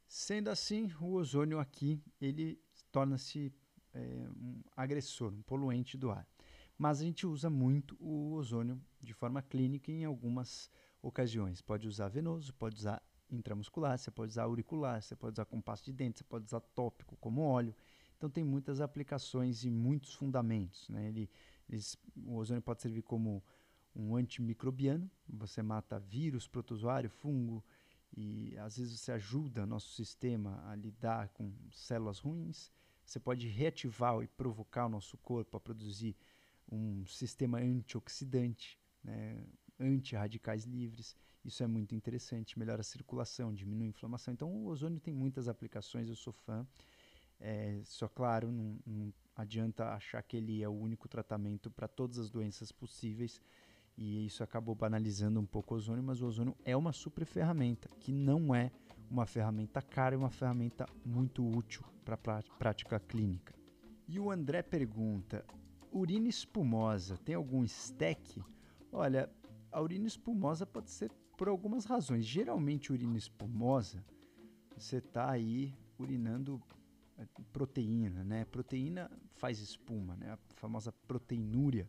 Sendo 0.07 0.51
assim, 0.51 0.93
o 1.01 1.15
ozônio 1.15 1.59
aqui, 1.59 1.99
ele 2.21 2.61
torna-se 2.93 3.55
é, 3.95 4.29
um 4.37 4.61
agressor, 4.77 5.33
um 5.33 5.41
poluente 5.41 5.97
do 5.97 6.11
ar. 6.11 6.29
Mas 6.77 7.01
a 7.01 7.05
gente 7.05 7.27
usa 7.27 7.49
muito 7.49 7.97
o 7.99 8.35
ozônio 8.35 8.79
de 9.01 9.15
forma 9.15 9.41
clínica 9.41 9.91
em 9.91 10.05
algumas 10.05 10.71
ocasiões. 11.01 11.63
Pode 11.63 11.89
usar 11.89 12.09
venoso, 12.09 12.53
pode 12.53 12.77
usar 12.77 13.03
intramuscular, 13.31 13.97
você 13.97 14.11
pode 14.11 14.33
usar 14.33 14.43
auricular, 14.43 15.01
você 15.01 15.17
pode 15.17 15.37
usar 15.37 15.47
com 15.47 15.59
pasta 15.59 15.87
de 15.87 15.93
dente, 15.95 16.19
você 16.19 16.25
pode 16.25 16.45
usar 16.45 16.61
tópico 16.61 17.17
como 17.17 17.41
óleo. 17.41 17.75
Então 18.21 18.29
tem 18.29 18.45
muitas 18.45 18.83
aplicações 18.83 19.65
e 19.65 19.71
muitos 19.71 20.13
fundamentos. 20.13 20.87
Né? 20.91 21.09
Ele, 21.09 21.31
eles, 21.67 21.97
o 22.15 22.35
ozônio 22.35 22.63
pode 22.63 22.83
servir 22.83 23.01
como 23.01 23.43
um 23.97 24.15
antimicrobiano, 24.15 25.11
você 25.27 25.63
mata 25.63 25.99
vírus, 25.99 26.47
protozoário, 26.47 27.09
fungo, 27.09 27.65
e 28.15 28.55
às 28.59 28.77
vezes 28.77 29.01
você 29.01 29.13
ajuda 29.13 29.65
nosso 29.65 29.95
sistema 29.95 30.63
a 30.69 30.75
lidar 30.75 31.31
com 31.31 31.51
células 31.73 32.19
ruins. 32.19 32.71
Você 33.07 33.19
pode 33.19 33.49
reativar 33.49 34.23
e 34.23 34.29
provocar 34.29 34.85
o 34.85 34.91
nosso 34.91 35.17
corpo 35.17 35.57
a 35.57 35.61
produzir 35.61 36.15
um 36.71 37.07
sistema 37.07 37.57
antioxidante, 37.57 38.79
né? 39.03 39.43
anti-radicais 39.79 40.65
livres. 40.65 41.17
Isso 41.43 41.63
é 41.63 41.67
muito 41.67 41.95
interessante, 41.95 42.59
melhora 42.59 42.83
a 42.83 42.85
circulação, 42.85 43.55
diminui 43.55 43.87
a 43.87 43.91
inflamação. 43.91 44.35
Então 44.35 44.53
o 44.53 44.67
ozônio 44.67 45.01
tem 45.01 45.15
muitas 45.15 45.49
aplicações, 45.49 46.07
eu 46.11 46.17
sou 46.17 46.35
fã. 46.35 46.67
É, 47.41 47.81
só 47.85 48.07
claro, 48.07 48.53
não, 48.53 48.79
não 48.87 49.15
adianta 49.35 49.95
achar 49.95 50.23
que 50.23 50.37
ele 50.37 50.63
é 50.63 50.69
o 50.69 50.73
único 50.73 51.09
tratamento 51.09 51.71
para 51.71 51.89
todas 51.89 52.19
as 52.19 52.31
doenças 52.31 52.71
possíveis 52.71 53.41
e 53.97 54.27
isso 54.27 54.43
acabou 54.43 54.75
banalizando 54.75 55.41
um 55.41 55.47
pouco 55.47 55.75
o 55.75 55.77
ozônio, 55.77 56.03
mas 56.03 56.21
o 56.21 56.27
ozônio 56.27 56.57
é 56.65 56.77
uma 56.77 56.93
super 56.93 57.25
ferramenta, 57.25 57.89
que 57.99 58.13
não 58.13 58.55
é 58.55 58.71
uma 59.11 59.27
ferramenta 59.27 59.83
cara, 59.83 60.15
é 60.15 60.19
uma 60.19 60.31
ferramenta 60.31 60.87
muito 61.05 61.47
útil 61.47 61.83
para 62.05 62.15
a 62.15 62.43
prática 62.59 63.01
clínica. 63.01 63.55
E 64.09 64.19
o 64.19 64.31
André 64.31 64.63
pergunta: 64.63 65.45
urina 65.93 66.29
espumosa 66.29 67.19
tem 67.19 67.35
algum 67.35 67.65
stack? 67.65 68.43
Olha, 68.93 69.31
a 69.71 69.81
urina 69.81 70.07
espumosa 70.07 70.65
pode 70.65 70.91
ser 70.91 71.11
por 71.37 71.49
algumas 71.49 71.85
razões. 71.85 72.25
Geralmente, 72.25 72.93
urina 72.93 73.19
espumosa, 73.19 74.05
você 74.77 74.97
está 74.97 75.31
aí 75.31 75.75
urinando 75.99 76.63
proteína, 77.53 78.25
né? 78.25 78.45
Proteína 78.45 79.11
faz 79.35 79.59
espuma, 79.59 80.17
né? 80.17 80.33
A 80.33 80.39
famosa 80.55 80.93
proteinúria. 81.07 81.89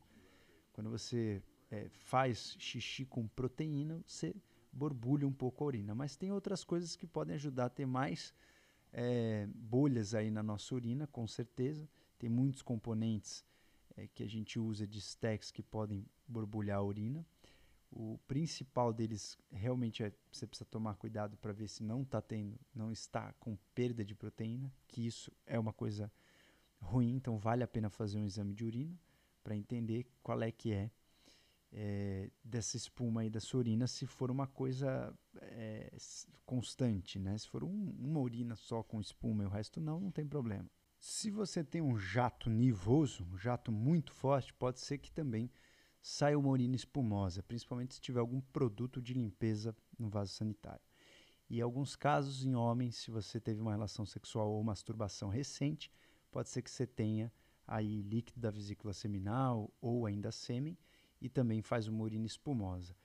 Quando 0.74 0.90
você 0.90 1.42
é, 1.70 1.90
faz 1.90 2.56
xixi 2.60 3.06
com 3.06 3.28
proteína, 3.28 4.02
você 4.06 4.36
borbulha 4.72 5.28
um 5.28 5.34
pouco 5.34 5.64
a 5.64 5.68
urina. 5.68 5.94
Mas 5.96 6.16
tem 6.16 6.32
outras 6.32 6.64
coisas 6.64 6.96
que 6.96 7.06
podem 7.06 7.36
ajudar 7.36 7.66
a 7.66 7.70
ter 7.70 7.86
mais 7.86 8.34
é, 8.94 9.48
bolhas 9.54 10.14
aí 10.14 10.30
na 10.30 10.44
nossa 10.44 10.74
urina, 10.76 11.08
com 11.08 11.28
certeza. 11.28 11.88
Tem 12.18 12.30
muitos 12.30 12.62
componentes 12.62 13.46
é, 13.96 14.08
que 14.08 14.24
a 14.24 14.28
gente 14.28 14.60
usa 14.60 14.88
de 14.88 15.00
stacks 15.00 15.52
que 15.52 15.64
podem 15.64 16.06
borbulhar 16.28 16.80
a 16.80 16.84
urina. 16.84 17.26
O 17.92 18.18
principal 18.26 18.94
deles 18.94 19.38
realmente 19.52 20.02
é 20.02 20.14
você 20.32 20.48
precisa 20.48 20.70
tomar 20.70 20.96
cuidado 20.96 21.36
para 21.38 21.52
ver 21.52 21.68
se 21.68 21.84
não 21.84 22.04
está 22.04 22.22
tendo, 22.22 22.58
não 22.74 22.92
está 22.92 23.34
com 23.34 23.58
perda 23.76 24.04
de 24.06 24.16
proteína, 24.16 24.74
que 24.88 25.06
isso 25.06 25.32
é 25.46 25.60
uma 25.60 25.74
coisa 25.74 26.12
ruim, 26.80 27.16
então 27.16 27.38
vale 27.38 27.64
a 27.64 27.68
pena 27.68 27.90
fazer 27.90 28.18
um 28.18 28.26
exame 28.26 28.54
de 28.54 28.64
urina 28.64 28.98
para 29.44 29.56
entender 29.56 30.08
qual 30.24 30.42
é 30.42 30.52
que 30.52 30.72
é, 30.72 30.90
é, 31.72 32.32
dessa 32.44 32.78
espuma 32.78 33.22
aí 33.22 33.30
da 33.30 33.40
sua 33.40 33.60
urina, 33.60 33.88
se 33.88 34.06
for 34.06 34.32
uma 34.32 34.48
coisa 34.48 35.14
é, 35.42 35.92
constante, 36.46 37.20
né? 37.20 37.38
Se 37.38 37.48
for 37.48 37.64
um, 37.64 37.96
uma 38.00 38.20
urina 38.20 38.56
só 38.56 38.84
com 38.84 39.02
espuma 39.02 39.44
e 39.44 39.46
o 39.46 39.50
resto 39.50 39.80
não, 39.80 40.00
não 40.00 40.12
tem 40.12 40.28
problema. 40.28 40.70
Se 41.00 41.32
você 41.32 41.64
tem 41.64 41.82
um 41.82 41.98
jato 41.98 42.50
nivoso, 42.50 43.26
um 43.32 43.38
jato 43.38 43.72
muito 43.72 44.14
forte, 44.14 44.54
pode 44.54 44.80
ser 44.80 45.00
que 45.00 45.12
também 45.12 45.50
sai 46.02 46.36
uma 46.36 46.50
urina 46.50 46.76
espumosa, 46.76 47.44
principalmente 47.44 47.94
se 47.94 48.02
tiver 48.02 48.20
algum 48.20 48.42
produto 48.42 49.02
de 49.02 49.14
limpeza 49.14 49.76
no 49.98 50.10
vaso 50.10 50.34
sanitário. 50.34 50.82
E 51.50 51.62
alguns 51.62 51.96
casos, 51.96 52.46
em 52.46 52.56
homens, 52.56 52.96
se 52.96 53.12
você 53.12 53.40
teve 53.40 53.62
uma 53.62 53.72
relação 53.72 54.06
sexual 54.06 54.50
ou 54.50 54.64
masturbação 54.64 55.30
recente, 55.30 55.92
pode 56.32 56.50
ser 56.50 56.62
que 56.62 56.72
você 56.72 56.88
tenha 56.88 57.32
aí 57.68 58.02
líquido 58.02 58.40
da 58.40 58.50
vesícula 58.50 58.94
seminal 58.94 59.72
ou 59.80 60.06
ainda 60.06 60.32
sêmen 60.32 60.78
e 61.22 61.30
também 61.30 61.62
faz 61.62 61.88
uma 61.88 62.04
urina 62.04 62.26
espumosa. 62.26 62.96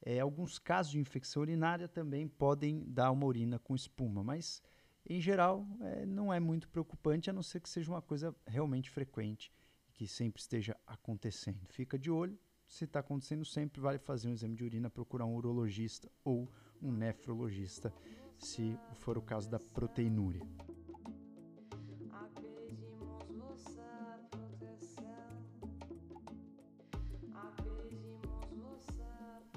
É, 0.00 0.20
alguns 0.20 0.58
casos 0.58 0.92
de 0.92 1.00
infecção 1.00 1.42
urinária 1.42 1.88
também 1.88 2.28
podem 2.28 2.84
dar 2.86 3.10
uma 3.10 3.26
urina 3.26 3.58
com 3.58 3.74
espuma, 3.74 4.22
mas 4.22 4.62
em 5.08 5.20
geral 5.20 5.66
é, 5.80 6.06
não 6.06 6.32
é 6.32 6.38
muito 6.38 6.68
preocupante, 6.68 7.30
a 7.30 7.32
não 7.32 7.42
ser 7.42 7.60
que 7.60 7.68
seja 7.68 7.90
uma 7.90 8.02
coisa 8.02 8.34
realmente 8.46 8.90
frequente 8.90 9.50
que 9.96 10.06
sempre 10.06 10.40
esteja 10.40 10.76
acontecendo. 10.86 11.66
Fica 11.66 11.98
de 11.98 12.10
olho, 12.10 12.38
se 12.68 12.84
está 12.84 13.00
acontecendo 13.00 13.44
sempre, 13.44 13.80
vale 13.80 13.98
fazer 13.98 14.28
um 14.28 14.32
exame 14.32 14.54
de 14.54 14.62
urina, 14.62 14.90
procurar 14.90 15.24
um 15.24 15.34
urologista 15.34 16.10
ou 16.22 16.48
um 16.82 16.92
nefrologista, 16.92 17.92
se 18.38 18.78
for 18.94 19.16
o 19.16 19.22
caso 19.22 19.48
da 19.48 19.58
proteinúria. 19.58 20.46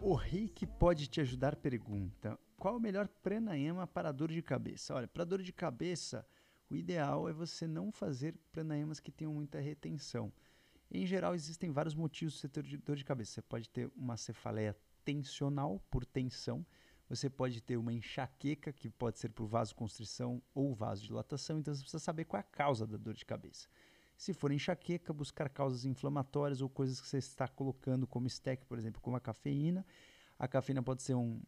O 0.01 0.15
Rick 0.15 0.65
pode 0.65 1.07
te 1.07 1.19
ajudar 1.19 1.57
pergunta: 1.57 2.39
qual 2.57 2.77
o 2.77 2.79
melhor 2.79 3.09
pranayama 3.21 3.85
para 3.85 4.13
dor 4.13 4.31
de 4.31 4.41
cabeça? 4.41 4.95
Olha, 4.95 5.07
para 5.07 5.25
dor 5.25 5.41
de 5.41 5.51
cabeça, 5.51 6.25
o 6.69 6.75
ideal 6.75 7.27
é 7.27 7.33
você 7.33 7.67
não 7.67 7.91
fazer 7.91 8.35
pranayamas 8.51 8.99
que 8.99 9.11
tenham 9.11 9.33
muita 9.33 9.59
retenção. 9.59 10.31
Em 10.91 11.05
geral, 11.05 11.35
existem 11.35 11.71
vários 11.71 11.95
motivos 11.95 12.33
de 12.33 12.39
você 12.41 12.49
ter 12.49 12.63
dor 12.77 12.95
de 12.95 13.05
cabeça. 13.05 13.33
Você 13.33 13.41
pode 13.41 13.69
ter 13.69 13.91
uma 13.95 14.17
cefaleia 14.17 14.75
tensional, 15.03 15.79
por 15.89 16.05
tensão. 16.05 16.65
Você 17.07 17.29
pode 17.29 17.61
ter 17.61 17.77
uma 17.77 17.91
enxaqueca, 17.91 18.71
que 18.71 18.89
pode 18.89 19.17
ser 19.17 19.29
por 19.29 19.47
vasoconstrição 19.47 20.41
ou 20.53 20.75
vasodilatação. 20.75 21.59
Então, 21.59 21.73
você 21.73 21.81
precisa 21.81 22.03
saber 22.03 22.25
qual 22.25 22.39
é 22.39 22.41
a 22.41 22.43
causa 22.43 22.85
da 22.85 22.97
dor 22.97 23.15
de 23.15 23.25
cabeça. 23.25 23.67
Se 24.15 24.33
for 24.33 24.51
enxaqueca, 24.51 25.13
buscar 25.13 25.49
causas 25.49 25.85
inflamatórias 25.85 26.61
ou 26.61 26.69
coisas 26.69 26.99
que 26.99 27.07
você 27.07 27.17
está 27.17 27.47
colocando 27.47 28.05
como 28.05 28.27
stack, 28.27 28.65
por 28.65 28.77
exemplo, 28.77 29.01
como 29.01 29.15
a 29.15 29.19
cafeína. 29.19 29.85
A 30.37 30.47
cafeína 30.47 30.83
pode 30.83 31.01
ser 31.01 31.15
um, 31.15 31.41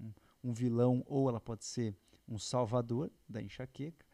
um 0.44 0.54
vilão 0.54 1.04
ou 1.06 1.30
ela 1.30 1.40
pode 1.40 1.66
ser 1.66 1.96
um 2.28 2.40
salvador 2.40 3.12
da 3.28 3.42
enxaqueca. 3.42 4.06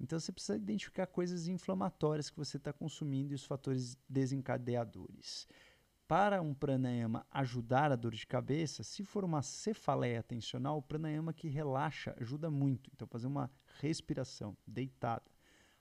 Então 0.00 0.18
você 0.18 0.30
precisa 0.30 0.56
identificar 0.56 1.06
coisas 1.06 1.48
inflamatórias 1.48 2.30
que 2.30 2.36
você 2.36 2.56
está 2.56 2.72
consumindo 2.72 3.32
e 3.32 3.34
os 3.34 3.44
fatores 3.44 3.98
desencadeadores. 4.08 5.46
Para 6.06 6.40
um 6.40 6.54
pranayama 6.54 7.26
ajudar 7.30 7.92
a 7.92 7.96
dor 7.96 8.14
de 8.14 8.26
cabeça, 8.26 8.82
se 8.82 9.04
for 9.04 9.24
uma 9.24 9.42
cefaleia 9.42 10.22
tensional, 10.22 10.78
o 10.78 10.82
pranayama 10.82 11.34
que 11.34 11.48
relaxa 11.48 12.14
ajuda 12.18 12.48
muito. 12.50 12.90
Então 12.94 13.06
fazer 13.06 13.26
uma 13.26 13.50
respiração 13.80 14.56
deitada, 14.66 15.30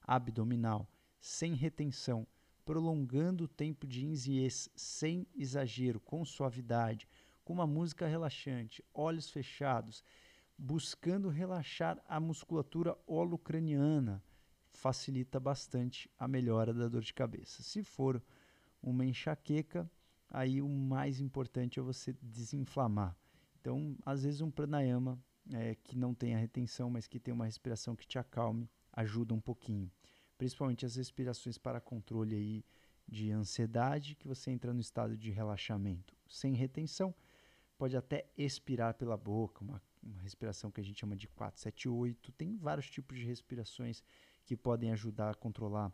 abdominal, 0.02 0.90
sem 1.20 1.54
retenção, 1.54 2.28
prolongando 2.66 3.46
o 3.46 3.48
tempo 3.48 3.88
de 3.88 4.06
inzies 4.06 4.70
sem 4.76 5.26
exagero, 5.34 6.02
com 6.02 6.26
suavidade, 6.26 7.08
com 7.46 7.54
uma 7.54 7.66
música 7.66 8.06
relaxante, 8.06 8.84
olhos 8.94 9.30
fechados, 9.30 10.04
buscando 10.58 11.30
relaxar 11.30 12.02
a 12.08 12.20
musculatura 12.20 12.98
holocraniana, 13.06 14.24
facilita 14.72 15.40
bastante 15.40 16.10
a 16.18 16.28
melhora 16.28 16.74
da 16.74 16.88
dor 16.88 17.02
de 17.02 17.14
cabeça. 17.14 17.62
Se 17.64 17.84
for 17.84 18.22
uma 18.82 19.06
enxaqueca, 19.06 19.90
aí 20.30 20.62
o 20.62 20.68
mais 20.70 21.20
importante 21.20 21.80
é 21.80 21.82
você 21.82 22.14
desinflamar. 22.22 23.16
Então, 23.60 23.98
às 24.06 24.24
vezes 24.24 24.42
um 24.42 24.52
pranayama 24.52 25.20
é, 25.54 25.76
que 25.76 25.98
não 25.98 26.14
tenha 26.14 26.38
retenção, 26.38 26.90
mas 26.90 27.08
que 27.08 27.20
tenha 27.20 27.36
uma 27.36 27.46
respiração 27.46 27.96
que 27.96 28.08
te 28.08 28.18
acalme, 28.18 28.70
ajuda 28.94 29.34
um 29.34 29.42
pouquinho. 29.42 29.92
Principalmente 30.38 30.86
as 30.86 30.96
respirações 30.96 31.58
para 31.58 31.82
controle 31.82 32.36
aí 32.36 32.66
de 33.08 33.32
ansiedade, 33.32 34.16
que 34.16 34.28
você 34.28 34.52
entra 34.52 34.74
no 34.74 34.80
estado 34.80 35.18
de 35.18 35.32
relaxamento. 35.32 36.16
Sem 36.28 36.54
retenção, 36.54 37.16
pode 37.78 37.96
até 37.96 38.28
expirar 38.38 38.94
pela 38.96 39.16
boca, 39.16 39.64
uma, 39.64 39.82
uma 40.08 40.22
respiração 40.22 40.72
que 40.72 40.80
a 40.80 40.84
gente 40.84 41.00
chama 41.00 41.16
de 41.16 41.28
478. 41.28 42.32
Tem 42.32 42.56
vários 42.56 42.90
tipos 42.90 43.18
de 43.18 43.26
respirações 43.26 44.04
que 44.46 44.56
podem 44.56 44.92
ajudar 44.92 45.32
a 45.32 45.36
controlar 45.36 45.92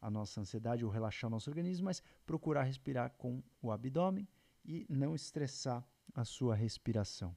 a 0.00 0.10
nossa 0.10 0.40
ansiedade 0.40 0.84
ou 0.84 0.90
relaxar 0.90 1.28
o 1.28 1.30
nosso 1.30 1.50
organismo, 1.50 1.86
mas 1.86 2.02
procurar 2.24 2.62
respirar 2.62 3.10
com 3.18 3.42
o 3.60 3.70
abdômen 3.70 4.28
e 4.64 4.86
não 4.88 5.14
estressar 5.14 5.84
a 6.14 6.24
sua 6.24 6.54
respiração. 6.54 7.36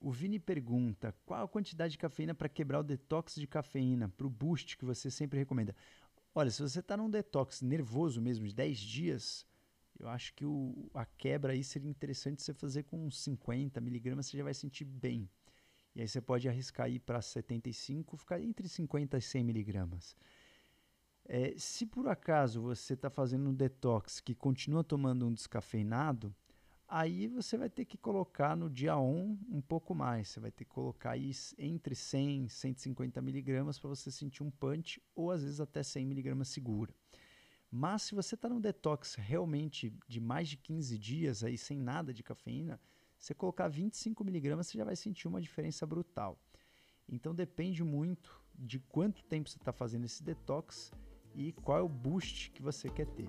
O 0.00 0.10
Vini 0.10 0.38
pergunta: 0.38 1.14
qual 1.26 1.44
a 1.44 1.48
quantidade 1.48 1.92
de 1.92 1.98
cafeína 1.98 2.34
para 2.34 2.48
quebrar 2.48 2.80
o 2.80 2.84
detox 2.84 3.34
de 3.34 3.46
cafeína, 3.46 4.08
para 4.08 4.26
o 4.26 4.30
boost 4.30 4.76
que 4.76 4.84
você 4.84 5.10
sempre 5.10 5.38
recomenda? 5.38 5.74
Olha, 6.34 6.50
se 6.50 6.62
você 6.62 6.80
está 6.80 6.96
num 6.96 7.10
detox 7.10 7.62
nervoso 7.62 8.20
mesmo, 8.22 8.46
de 8.46 8.54
10 8.54 8.78
dias, 8.78 9.46
eu 9.98 10.08
acho 10.08 10.32
que 10.34 10.44
o, 10.44 10.88
a 10.94 11.04
quebra 11.04 11.52
aí 11.52 11.64
seria 11.64 11.90
interessante 11.90 12.42
você 12.42 12.54
fazer 12.54 12.84
com 12.84 13.04
uns 13.04 13.20
50 13.20 13.80
miligramas, 13.80 14.26
você 14.26 14.36
já 14.36 14.44
vai 14.44 14.54
sentir 14.54 14.84
bem. 14.84 15.28
E 15.94 16.00
aí 16.00 16.08
você 16.08 16.20
pode 16.20 16.48
arriscar 16.48 16.90
ir 16.90 17.00
para 17.00 17.20
75, 17.20 18.16
ficar 18.16 18.40
entre 18.40 18.68
50 18.68 19.18
e 19.18 19.22
100 19.22 19.44
miligramas. 19.44 20.16
É, 21.24 21.54
se 21.58 21.84
por 21.84 22.08
acaso 22.08 22.62
você 22.62 22.94
está 22.94 23.10
fazendo 23.10 23.50
um 23.50 23.54
detox 23.54 24.20
que 24.20 24.34
continua 24.34 24.82
tomando 24.82 25.26
um 25.26 25.34
descafeinado, 25.34 26.34
aí 26.88 27.28
você 27.28 27.58
vai 27.58 27.68
ter 27.68 27.84
que 27.84 27.98
colocar 27.98 28.56
no 28.56 28.70
dia 28.70 28.96
1 28.96 29.38
um 29.50 29.60
pouco 29.60 29.94
mais. 29.94 30.28
Você 30.28 30.40
vai 30.40 30.50
ter 30.50 30.64
que 30.64 30.70
colocar 30.70 31.10
aí 31.10 31.30
entre 31.58 31.94
100 31.94 32.46
e 32.46 32.48
150 32.48 33.20
miligramas 33.20 33.78
para 33.78 33.90
você 33.90 34.10
sentir 34.10 34.42
um 34.42 34.50
punch, 34.50 35.02
ou 35.14 35.30
às 35.30 35.42
vezes 35.42 35.60
até 35.60 35.82
100 35.82 36.06
miligramas 36.06 36.48
segura. 36.48 36.94
Mas 37.70 38.02
se 38.02 38.14
você 38.14 38.34
está 38.34 38.48
num 38.48 38.60
detox 38.60 39.14
realmente 39.16 39.92
de 40.08 40.20
mais 40.20 40.48
de 40.48 40.56
15 40.56 40.98
dias, 40.98 41.44
aí 41.44 41.58
sem 41.58 41.78
nada 41.78 42.14
de 42.14 42.22
cafeína, 42.22 42.80
você 43.18 43.34
colocar 43.34 43.68
25 43.68 44.24
miligramas, 44.24 44.68
você 44.68 44.78
já 44.78 44.84
vai 44.84 44.96
sentir 44.96 45.26
uma 45.26 45.40
diferença 45.40 45.86
brutal. 45.86 46.38
Então 47.08 47.34
depende 47.34 47.82
muito 47.82 48.40
de 48.54 48.78
quanto 48.78 49.24
tempo 49.24 49.48
você 49.48 49.58
está 49.58 49.72
fazendo 49.72 50.04
esse 50.04 50.22
detox 50.22 50.92
e 51.34 51.52
qual 51.52 51.78
é 51.78 51.82
o 51.82 51.88
boost 51.88 52.50
que 52.50 52.62
você 52.62 52.88
quer 52.88 53.06
ter. 53.06 53.28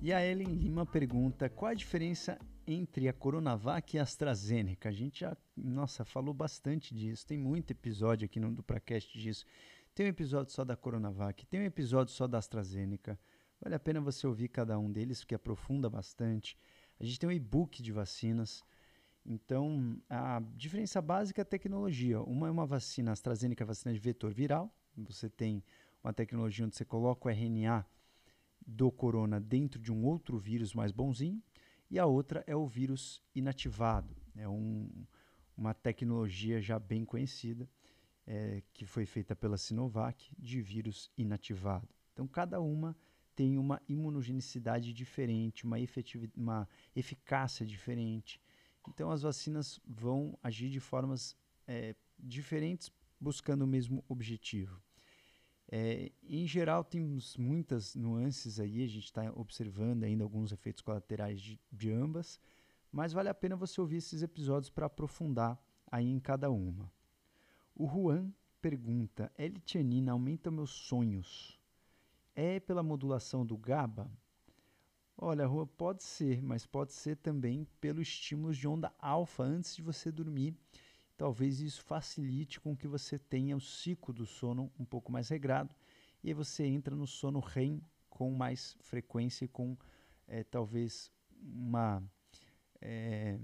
E 0.00 0.12
a 0.12 0.24
Ellen 0.24 0.54
Lima 0.56 0.84
pergunta: 0.84 1.48
qual 1.48 1.70
a 1.70 1.74
diferença 1.74 2.36
entre 2.66 3.08
a 3.08 3.12
Coronavac 3.12 3.96
e 3.96 4.00
a 4.00 4.02
AstraZeneca? 4.02 4.88
A 4.88 4.92
gente 4.92 5.20
já, 5.20 5.36
nossa, 5.56 6.04
falou 6.04 6.34
bastante 6.34 6.92
disso. 6.92 7.24
Tem 7.24 7.38
muito 7.38 7.70
episódio 7.70 8.24
aqui 8.24 8.40
no 8.40 8.50
DupraCast 8.50 9.16
disso. 9.16 9.46
Tem 9.94 10.06
um 10.06 10.08
episódio 10.08 10.52
só 10.52 10.64
da 10.64 10.74
Coronavac, 10.74 11.44
tem 11.46 11.60
um 11.60 11.64
episódio 11.64 12.14
só 12.14 12.26
da 12.26 12.38
AstraZeneca. 12.38 13.18
Vale 13.60 13.74
a 13.74 13.78
pena 13.78 14.00
você 14.00 14.26
ouvir 14.26 14.48
cada 14.48 14.78
um 14.78 14.90
deles, 14.90 15.20
porque 15.20 15.34
aprofunda 15.34 15.90
bastante. 15.90 16.56
A 16.98 17.04
gente 17.04 17.20
tem 17.20 17.28
um 17.28 17.32
e-book 17.32 17.82
de 17.82 17.92
vacinas. 17.92 18.64
Então, 19.24 20.00
a 20.08 20.42
diferença 20.56 21.02
básica 21.02 21.40
é 21.40 21.44
a 21.44 21.44
tecnologia. 21.44 22.22
Uma 22.22 22.48
é 22.48 22.50
uma 22.50 22.64
vacina 22.64 23.12
AstraZeneca, 23.12 23.66
vacina 23.66 23.92
de 23.92 24.00
vetor 24.00 24.32
viral. 24.32 24.74
Você 24.96 25.28
tem 25.28 25.62
uma 26.02 26.12
tecnologia 26.12 26.64
onde 26.64 26.74
você 26.74 26.86
coloca 26.86 27.28
o 27.28 27.30
RNA 27.30 27.86
do 28.66 28.90
corona 28.90 29.38
dentro 29.38 29.78
de 29.78 29.92
um 29.92 30.04
outro 30.06 30.38
vírus 30.38 30.72
mais 30.72 30.90
bonzinho, 30.90 31.42
e 31.90 31.98
a 31.98 32.06
outra 32.06 32.42
é 32.46 32.56
o 32.56 32.66
vírus 32.66 33.22
inativado. 33.34 34.16
É 34.36 34.48
um, 34.48 34.88
uma 35.56 35.74
tecnologia 35.74 36.62
já 36.62 36.78
bem 36.78 37.04
conhecida, 37.04 37.68
é, 38.26 38.62
que 38.72 38.86
foi 38.86 39.04
feita 39.06 39.34
pela 39.34 39.56
Sinovac, 39.56 40.32
de 40.38 40.60
vírus 40.60 41.10
inativado. 41.16 41.88
Então, 42.12 42.26
cada 42.26 42.60
uma 42.60 42.96
tem 43.34 43.56
uma 43.58 43.80
imunogenicidade 43.88 44.92
diferente, 44.92 45.64
uma, 45.64 45.76
uma 46.36 46.68
eficácia 46.94 47.64
diferente. 47.64 48.40
Então, 48.88 49.10
as 49.10 49.22
vacinas 49.22 49.80
vão 49.86 50.38
agir 50.42 50.68
de 50.68 50.80
formas 50.80 51.36
é, 51.66 51.94
diferentes, 52.18 52.90
buscando 53.18 53.62
o 53.62 53.66
mesmo 53.66 54.04
objetivo. 54.08 54.82
É, 55.74 56.12
em 56.22 56.46
geral, 56.46 56.84
temos 56.84 57.36
muitas 57.36 57.94
nuances 57.94 58.60
aí, 58.60 58.82
a 58.82 58.86
gente 58.86 59.04
está 59.04 59.32
observando 59.34 60.04
ainda 60.04 60.22
alguns 60.22 60.52
efeitos 60.52 60.82
colaterais 60.82 61.40
de, 61.40 61.58
de, 61.72 61.90
ambas, 61.90 62.38
mas 62.90 63.12
vale 63.14 63.30
a 63.30 63.34
pena 63.34 63.56
você 63.56 63.80
ouvir 63.80 63.96
esses 63.96 64.20
episódios 64.20 64.68
para 64.68 64.84
aprofundar 64.84 65.58
aí 65.90 66.06
em 66.06 66.20
cada 66.20 66.50
uma. 66.50 66.92
O 67.74 67.86
Juan 67.86 68.32
pergunta: 68.60 69.32
L-tianina 69.36 70.12
aumenta 70.12 70.50
meus 70.50 70.70
sonhos? 70.70 71.58
É 72.34 72.60
pela 72.60 72.82
modulação 72.82 73.44
do 73.44 73.56
GABA? 73.56 74.10
Olha, 75.16 75.46
Juan, 75.46 75.66
pode 75.66 76.02
ser, 76.02 76.42
mas 76.42 76.66
pode 76.66 76.92
ser 76.92 77.16
também 77.16 77.66
pelo 77.80 78.00
estímulo 78.00 78.54
de 78.54 78.66
onda 78.66 78.92
alfa 78.98 79.42
antes 79.42 79.76
de 79.76 79.82
você 79.82 80.10
dormir 80.10 80.56
talvez 81.22 81.60
isso 81.60 81.84
facilite 81.84 82.58
com 82.60 82.76
que 82.76 82.88
você 82.88 83.16
tenha 83.16 83.56
o 83.56 83.60
ciclo 83.60 84.12
do 84.12 84.26
sono 84.26 84.72
um 84.76 84.84
pouco 84.84 85.12
mais 85.12 85.28
regrado 85.28 85.72
e 86.20 86.26
aí 86.28 86.34
você 86.34 86.64
entra 86.66 86.96
no 86.96 87.06
sono 87.06 87.38
REM 87.38 87.80
com 88.10 88.28
mais 88.32 88.76
frequência 88.80 89.44
e 89.44 89.48
com 89.48 89.76
é, 90.26 90.42
talvez 90.42 91.12
uma 91.40 92.02
é, 92.80 93.38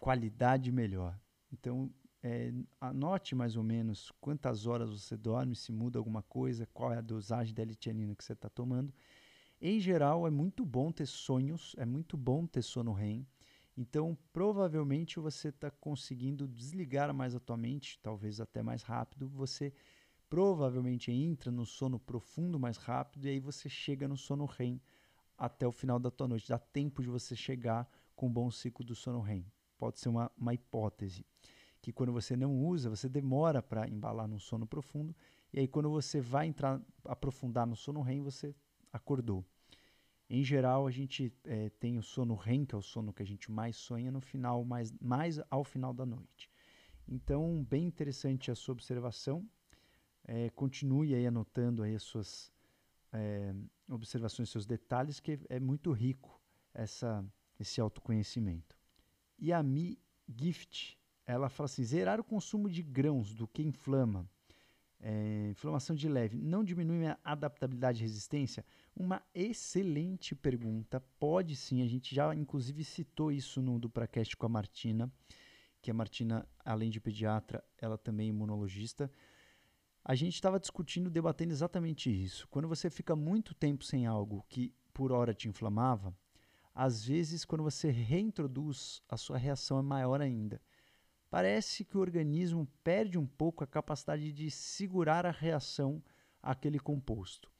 qualidade 0.00 0.70
melhor. 0.70 1.18
Então, 1.52 1.92
é, 2.26 2.50
anote 2.80 3.34
mais 3.34 3.54
ou 3.54 3.62
menos 3.62 4.10
quantas 4.18 4.66
horas 4.66 4.88
você 4.88 5.14
dorme, 5.14 5.54
se 5.54 5.70
muda 5.70 5.98
alguma 5.98 6.22
coisa, 6.22 6.66
qual 6.72 6.90
é 6.90 6.96
a 6.96 7.02
dosagem 7.02 7.54
da 7.54 7.62
litianina 7.62 8.14
que 8.14 8.24
você 8.24 8.32
está 8.32 8.48
tomando. 8.48 8.94
Em 9.60 9.78
geral, 9.78 10.26
é 10.26 10.30
muito 10.30 10.64
bom 10.64 10.90
ter 10.90 11.04
sonhos, 11.04 11.76
é 11.76 11.84
muito 11.84 12.16
bom 12.16 12.46
ter 12.46 12.62
sono 12.62 12.94
REM. 12.94 13.26
Então, 13.76 14.16
provavelmente 14.32 15.20
você 15.20 15.48
está 15.48 15.70
conseguindo 15.70 16.48
desligar 16.48 17.12
mais 17.12 17.34
a 17.34 17.40
tua 17.40 17.58
mente, 17.58 17.98
talvez 18.02 18.40
até 18.40 18.62
mais 18.62 18.82
rápido. 18.82 19.28
Você 19.28 19.74
provavelmente 20.30 21.12
entra 21.12 21.50
no 21.50 21.66
sono 21.66 21.98
profundo 21.98 22.58
mais 22.58 22.78
rápido 22.78 23.26
e 23.26 23.30
aí 23.30 23.40
você 23.40 23.68
chega 23.68 24.08
no 24.08 24.16
sono 24.16 24.46
REM 24.46 24.80
até 25.36 25.66
o 25.66 25.72
final 25.72 25.98
da 25.98 26.10
tua 26.10 26.26
noite. 26.26 26.48
Dá 26.48 26.58
tempo 26.58 27.02
de 27.02 27.08
você 27.08 27.36
chegar 27.36 27.86
com 28.16 28.28
um 28.28 28.32
bom 28.32 28.50
ciclo 28.50 28.82
do 28.82 28.94
sono 28.94 29.20
REM. 29.20 29.44
Pode 29.76 30.00
ser 30.00 30.08
uma, 30.08 30.32
uma 30.38 30.54
hipótese. 30.54 31.26
Que 31.84 31.92
quando 31.92 32.12
você 32.14 32.34
não 32.34 32.64
usa, 32.64 32.88
você 32.88 33.10
demora 33.10 33.62
para 33.62 33.86
embalar 33.86 34.26
no 34.26 34.40
sono 34.40 34.66
profundo. 34.66 35.14
E 35.52 35.60
aí, 35.60 35.68
quando 35.68 35.90
você 35.90 36.18
vai 36.18 36.46
entrar, 36.46 36.80
aprofundar 37.04 37.66
no 37.66 37.76
sono 37.76 38.00
REM, 38.00 38.22
você 38.22 38.56
acordou. 38.90 39.44
Em 40.30 40.42
geral, 40.42 40.86
a 40.86 40.90
gente 40.90 41.30
é, 41.44 41.68
tem 41.68 41.98
o 41.98 42.02
sono 42.02 42.36
REM, 42.36 42.64
que 42.64 42.74
é 42.74 42.78
o 42.78 42.80
sono 42.80 43.12
que 43.12 43.22
a 43.22 43.26
gente 43.26 43.52
mais 43.52 43.76
sonha 43.76 44.10
no 44.10 44.22
final, 44.22 44.64
mais, 44.64 44.90
mais 44.98 45.38
ao 45.50 45.62
final 45.62 45.92
da 45.92 46.06
noite. 46.06 46.50
Então, 47.06 47.62
bem 47.68 47.84
interessante 47.84 48.50
a 48.50 48.54
sua 48.54 48.72
observação. 48.72 49.46
É, 50.24 50.48
continue 50.48 51.14
aí 51.14 51.26
anotando 51.26 51.82
aí 51.82 51.94
as 51.94 52.02
suas 52.02 52.50
é, 53.12 53.54
observações, 53.90 54.48
seus 54.48 54.64
detalhes, 54.64 55.20
que 55.20 55.38
é 55.50 55.60
muito 55.60 55.92
rico 55.92 56.40
essa, 56.72 57.22
esse 57.60 57.78
autoconhecimento. 57.78 58.74
E 59.38 59.52
a 59.52 59.62
Mi 59.62 59.98
Gift, 60.26 60.98
ela 61.26 61.48
fala 61.48 61.66
assim, 61.66 61.84
zerar 61.84 62.20
o 62.20 62.24
consumo 62.24 62.68
de 62.68 62.82
grãos 62.82 63.34
do 63.34 63.46
que 63.46 63.62
inflama 63.62 64.28
é, 65.06 65.48
inflamação 65.50 65.94
de 65.94 66.08
leve 66.08 66.38
não 66.38 66.64
diminui 66.64 66.96
minha 66.96 67.18
adaptabilidade 67.22 67.98
e 67.98 68.02
resistência? 68.02 68.64
Uma 68.96 69.22
excelente 69.34 70.34
pergunta. 70.34 70.98
Pode 71.20 71.54
sim, 71.54 71.82
a 71.82 71.86
gente 71.86 72.14
já 72.14 72.34
inclusive 72.34 72.82
citou 72.82 73.30
isso 73.30 73.60
no 73.60 73.78
DupraCast 73.78 74.34
com 74.34 74.46
a 74.46 74.48
Martina, 74.48 75.12
que 75.82 75.90
a 75.90 75.94
Martina, 75.94 76.48
além 76.64 76.88
de 76.88 77.00
pediatra, 77.00 77.62
ela 77.78 77.98
também 77.98 78.28
é 78.28 78.30
imunologista. 78.30 79.10
A 80.02 80.14
gente 80.14 80.34
estava 80.34 80.58
discutindo, 80.58 81.10
debatendo 81.10 81.52
exatamente 81.52 82.10
isso. 82.10 82.48
Quando 82.48 82.66
você 82.66 82.88
fica 82.88 83.14
muito 83.14 83.54
tempo 83.54 83.84
sem 83.84 84.06
algo 84.06 84.44
que 84.48 84.72
por 84.94 85.12
hora 85.12 85.34
te 85.34 85.48
inflamava, 85.48 86.16
às 86.74 87.04
vezes 87.04 87.44
quando 87.44 87.62
você 87.62 87.90
reintroduz, 87.90 89.02
a 89.06 89.18
sua 89.18 89.36
reação 89.36 89.78
é 89.78 89.82
maior 89.82 90.22
ainda 90.22 90.60
parece 91.34 91.84
que 91.84 91.98
o 91.98 92.00
organismo 92.00 92.64
perde 92.84 93.18
um 93.18 93.26
pouco 93.26 93.64
a 93.64 93.66
capacidade 93.66 94.30
de 94.30 94.48
segurar 94.52 95.26
a 95.26 95.32
reação 95.32 96.00
àquele 96.40 96.78
composto. 96.78 97.50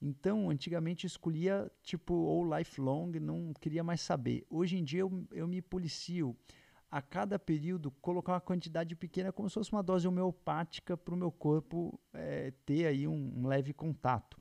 Então, 0.00 0.48
antigamente 0.48 1.08
escolhia 1.08 1.68
tipo 1.82 2.14
ou 2.14 2.56
lifelong, 2.56 3.18
não 3.18 3.52
queria 3.60 3.82
mais 3.82 4.00
saber. 4.00 4.46
Hoje 4.48 4.78
em 4.78 4.84
dia 4.84 5.00
eu, 5.00 5.26
eu 5.32 5.48
me 5.48 5.60
policio 5.60 6.36
a 6.88 7.02
cada 7.02 7.36
período 7.36 7.90
colocar 7.90 8.34
uma 8.34 8.40
quantidade 8.40 8.94
pequena 8.94 9.32
como 9.32 9.50
se 9.50 9.54
fosse 9.54 9.72
uma 9.72 9.82
dose 9.82 10.06
homeopática 10.06 10.96
para 10.96 11.12
o 11.12 11.18
meu 11.18 11.32
corpo 11.32 11.98
é, 12.12 12.52
ter 12.64 12.86
aí 12.86 13.08
um, 13.08 13.40
um, 13.40 13.48
leve 13.48 13.72
contato. 13.72 14.40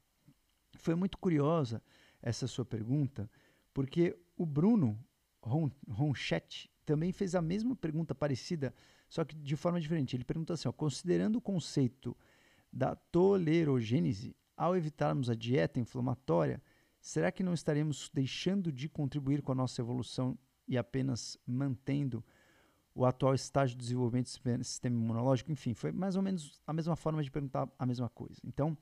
Foi 0.78 0.94
muito 0.94 1.18
curiosa 1.18 1.82
essa 2.22 2.46
sua 2.46 2.64
pergunta, 2.64 3.28
porque 3.74 4.16
o 4.38 4.46
Bruno 4.46 5.04
Ronchetti 5.42 6.70
também 6.86 7.12
fez 7.12 7.36
a 7.36 7.42
mesma 7.42 7.76
pergunta 7.76 8.14
parecida, 8.14 8.74
só 9.10 9.26
que 9.26 9.36
de 9.36 9.56
forma 9.56 9.80
diferente. 9.80 10.16
Ele 10.16 10.24
pergunta 10.24 10.54
assim: 10.54 10.68
ó, 10.68 10.72
considerando 10.72 11.38
o 11.38 11.42
conceito 11.42 12.16
da 12.72 12.96
tolerogênese, 12.96 14.36
ao 14.56 14.76
evitarmos 14.76 15.30
a 15.30 15.36
dieta 15.36 15.80
inflamatória, 15.80 16.62
será 17.00 17.32
que 17.32 17.44
não 17.44 17.54
estaremos 17.54 18.10
deixando 18.14 18.72
de 18.72 18.88
contribuir 18.88 19.42
com 19.42 19.52
a 19.52 19.56
nossa 19.56 19.82
evolução 19.82 20.38
e 20.68 20.78
apenas 20.78 21.38
mantendo 21.46 22.24
o 22.94 23.06
atual 23.06 23.34
estágio 23.36 23.76
de 23.76 23.84
desenvolvimento 23.84 24.28
do 24.28 24.64
sistema 24.64 24.96
imunológico? 24.96 25.52
Enfim, 25.52 25.74
foi 25.74 25.92
mais 25.92 26.16
ou 26.16 26.22
menos 26.22 26.62
a 26.66 26.72
mesma 26.72 26.96
forma 26.96 27.22
de 27.22 27.30
perguntar 27.30 27.70
a 27.78 27.86
mesma 27.86 28.10
coisa. 28.10 28.40
Então, 28.44 28.78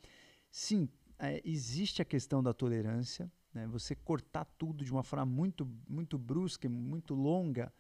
sim, 0.52 0.88
é, 1.18 1.42
existe 1.44 2.02
a 2.02 2.06
questão 2.06 2.44
da 2.44 2.54
tolerância. 2.54 3.32
Né? 3.54 3.68
Você 3.68 3.96
cortar 3.96 4.46
tudo 4.58 4.84
de 4.84 4.92
uma 4.92 5.04
forma 5.04 5.26
muito, 5.26 5.68
muito 5.88 6.18
brusca, 6.18 6.70
muito 6.70 7.14
longa, 7.14 7.74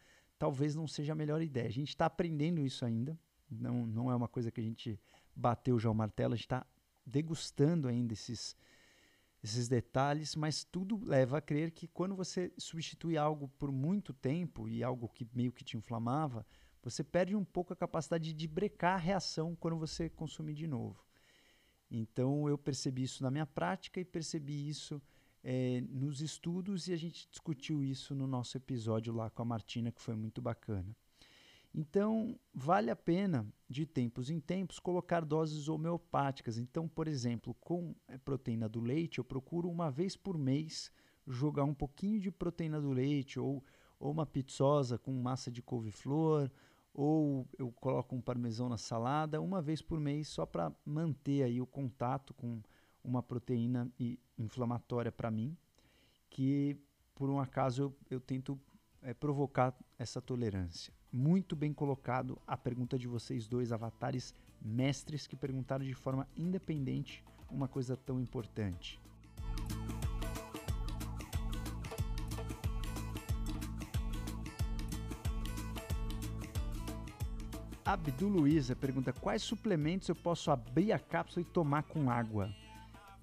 talvez 0.43 0.75
não 0.75 0.89
seja 0.89 1.13
a 1.13 1.15
melhor 1.15 1.41
ideia. 1.41 1.69
A 1.69 1.71
gente 1.71 1.87
está 1.87 2.05
aprendendo 2.05 2.59
isso 2.59 2.83
ainda. 2.83 3.17
Não, 3.49 3.87
não 3.87 4.11
é 4.11 4.15
uma 4.15 4.27
coisa 4.27 4.51
que 4.51 4.59
a 4.59 4.63
gente 4.63 4.99
bateu 5.33 5.79
já 5.79 5.89
o 5.89 5.95
martelo, 5.95 6.33
a 6.33 6.35
gente 6.35 6.47
está 6.47 6.67
degustando 7.05 7.87
ainda 7.87 8.11
esses, 8.11 8.53
esses 9.41 9.69
detalhes, 9.69 10.35
mas 10.35 10.65
tudo 10.65 10.99
leva 11.05 11.37
a 11.37 11.41
crer 11.41 11.71
que 11.71 11.87
quando 11.87 12.13
você 12.13 12.51
substitui 12.57 13.17
algo 13.17 13.47
por 13.57 13.71
muito 13.71 14.11
tempo 14.11 14.67
e 14.67 14.83
algo 14.83 15.07
que 15.07 15.25
meio 15.33 15.53
que 15.53 15.63
te 15.63 15.77
inflamava, 15.77 16.45
você 16.81 17.05
perde 17.05 17.37
um 17.37 17.45
pouco 17.45 17.71
a 17.71 17.77
capacidade 17.77 18.33
de 18.33 18.45
brecar 18.45 18.95
a 18.95 19.01
reação 19.01 19.55
quando 19.55 19.77
você 19.77 20.09
consumir 20.09 20.55
de 20.55 20.67
novo. 20.67 21.05
Então 21.89 22.49
eu 22.49 22.57
percebi 22.57 23.03
isso 23.03 23.23
na 23.23 23.31
minha 23.31 23.45
prática 23.45 23.97
e 23.97 24.03
percebi 24.03 24.67
isso 24.67 25.01
é, 25.43 25.81
nos 25.89 26.21
estudos 26.21 26.87
e 26.87 26.93
a 26.93 26.97
gente 26.97 27.27
discutiu 27.29 27.83
isso 27.83 28.15
no 28.15 28.25
nosso 28.25 28.55
episódio 28.55 29.13
lá 29.13 29.29
com 29.29 29.41
a 29.41 29.45
Martina, 29.45 29.91
que 29.91 30.01
foi 30.01 30.15
muito 30.15 30.41
bacana. 30.41 30.95
Então, 31.75 32.39
vale 32.53 32.91
a 32.91 32.95
pena, 32.95 33.45
de 33.67 33.85
tempos 33.85 34.29
em 34.29 34.39
tempos, 34.39 34.77
colocar 34.77 35.25
doses 35.25 35.67
homeopáticas. 35.67 36.57
Então, 36.57 36.87
por 36.87 37.07
exemplo, 37.07 37.55
com 37.55 37.95
a 38.07 38.17
proteína 38.19 38.69
do 38.69 38.79
leite, 38.79 39.17
eu 39.17 39.23
procuro 39.23 39.69
uma 39.69 39.89
vez 39.89 40.15
por 40.15 40.37
mês 40.37 40.91
jogar 41.27 41.63
um 41.63 41.73
pouquinho 41.73 42.19
de 42.19 42.31
proteína 42.31 42.79
do 42.79 42.91
leite 42.91 43.39
ou, 43.39 43.63
ou 43.99 44.11
uma 44.11 44.25
pizzosa 44.25 44.99
com 44.99 45.11
massa 45.13 45.51
de 45.51 45.63
couve-flor, 45.63 46.51
ou 46.93 47.47
eu 47.57 47.71
coloco 47.71 48.15
um 48.15 48.21
parmesão 48.21 48.69
na 48.69 48.77
salada 48.77 49.41
uma 49.41 49.59
vez 49.59 49.81
por 49.81 49.99
mês 49.99 50.27
só 50.27 50.45
para 50.45 50.71
manter 50.85 51.41
aí 51.41 51.59
o 51.59 51.65
contato 51.65 52.35
com 52.35 52.61
uma 53.03 53.21
proteína 53.21 53.91
inflamatória 54.37 55.11
para 55.11 55.29
mim, 55.29 55.55
que 56.29 56.77
por 57.13 57.29
um 57.29 57.39
acaso 57.39 57.83
eu, 57.83 57.95
eu 58.09 58.19
tento 58.19 58.59
é, 59.01 59.13
provocar 59.13 59.75
essa 59.97 60.21
tolerância 60.21 60.93
muito 61.13 61.55
bem 61.55 61.71
colocado 61.71 62.41
a 62.47 62.57
pergunta 62.57 62.97
de 62.97 63.07
vocês 63.07 63.47
dois 63.47 63.71
avatares 63.71 64.33
mestres 64.59 65.27
que 65.27 65.35
perguntaram 65.35 65.85
de 65.85 65.93
forma 65.93 66.27
independente 66.35 67.23
uma 67.51 67.67
coisa 67.67 67.95
tão 67.95 68.19
importante. 68.19 68.99
Abdul 77.85 78.29
Luiza 78.29 78.75
pergunta: 78.75 79.13
quais 79.13 79.43
suplementos 79.43 80.07
eu 80.07 80.15
posso 80.15 80.49
abrir 80.49 80.91
a 80.91 80.97
cápsula 80.97 81.45
e 81.45 81.45
tomar 81.45 81.83
com 81.83 82.09
água? 82.09 82.51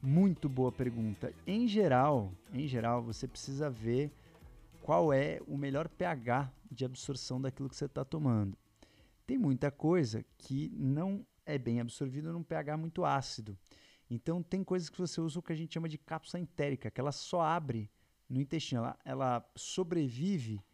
Muito 0.03 0.49
boa 0.49 0.73
pergunta. 0.73 1.31
Em 1.47 1.69
geral, 1.69 2.33
em 2.55 2.67
geral, 2.67 3.03
você 3.03 3.29
precisa 3.29 3.69
ver 3.69 4.11
qual 4.81 5.13
é 5.13 5.43
o 5.47 5.59
melhor 5.59 5.91
pH 5.91 6.51
de 6.71 6.87
absorção 6.87 7.39
daquilo 7.39 7.69
que 7.69 7.77
você 7.77 7.85
está 7.85 8.03
tomando. 8.03 8.57
Tem 9.27 9.37
muita 9.37 9.71
coisa 9.71 10.25
que 10.39 10.71
não 10.75 11.27
é 11.45 11.59
bem 11.59 11.81
absorvida 11.81 12.33
num 12.33 12.43
pH 12.43 12.79
muito 12.79 13.05
ácido. 13.05 13.59
Então, 14.09 14.43
tem 14.43 14.65
coisas 14.65 14.89
que 14.89 14.99
você 14.99 15.21
usa 15.21 15.39
o 15.39 15.43
que 15.43 15.53
a 15.53 15.57
gente 15.57 15.75
chama 15.75 15.89
de 15.89 15.99
cápsula 15.99 16.41
entérica, 16.41 16.91
que 16.91 17.01
ela 17.01 17.13
só 17.13 17.43
abre 17.43 17.91
no 18.27 18.41
intestino, 18.41 18.81
ela, 18.81 18.99
ela 19.05 19.51
sobrevive 19.55 20.65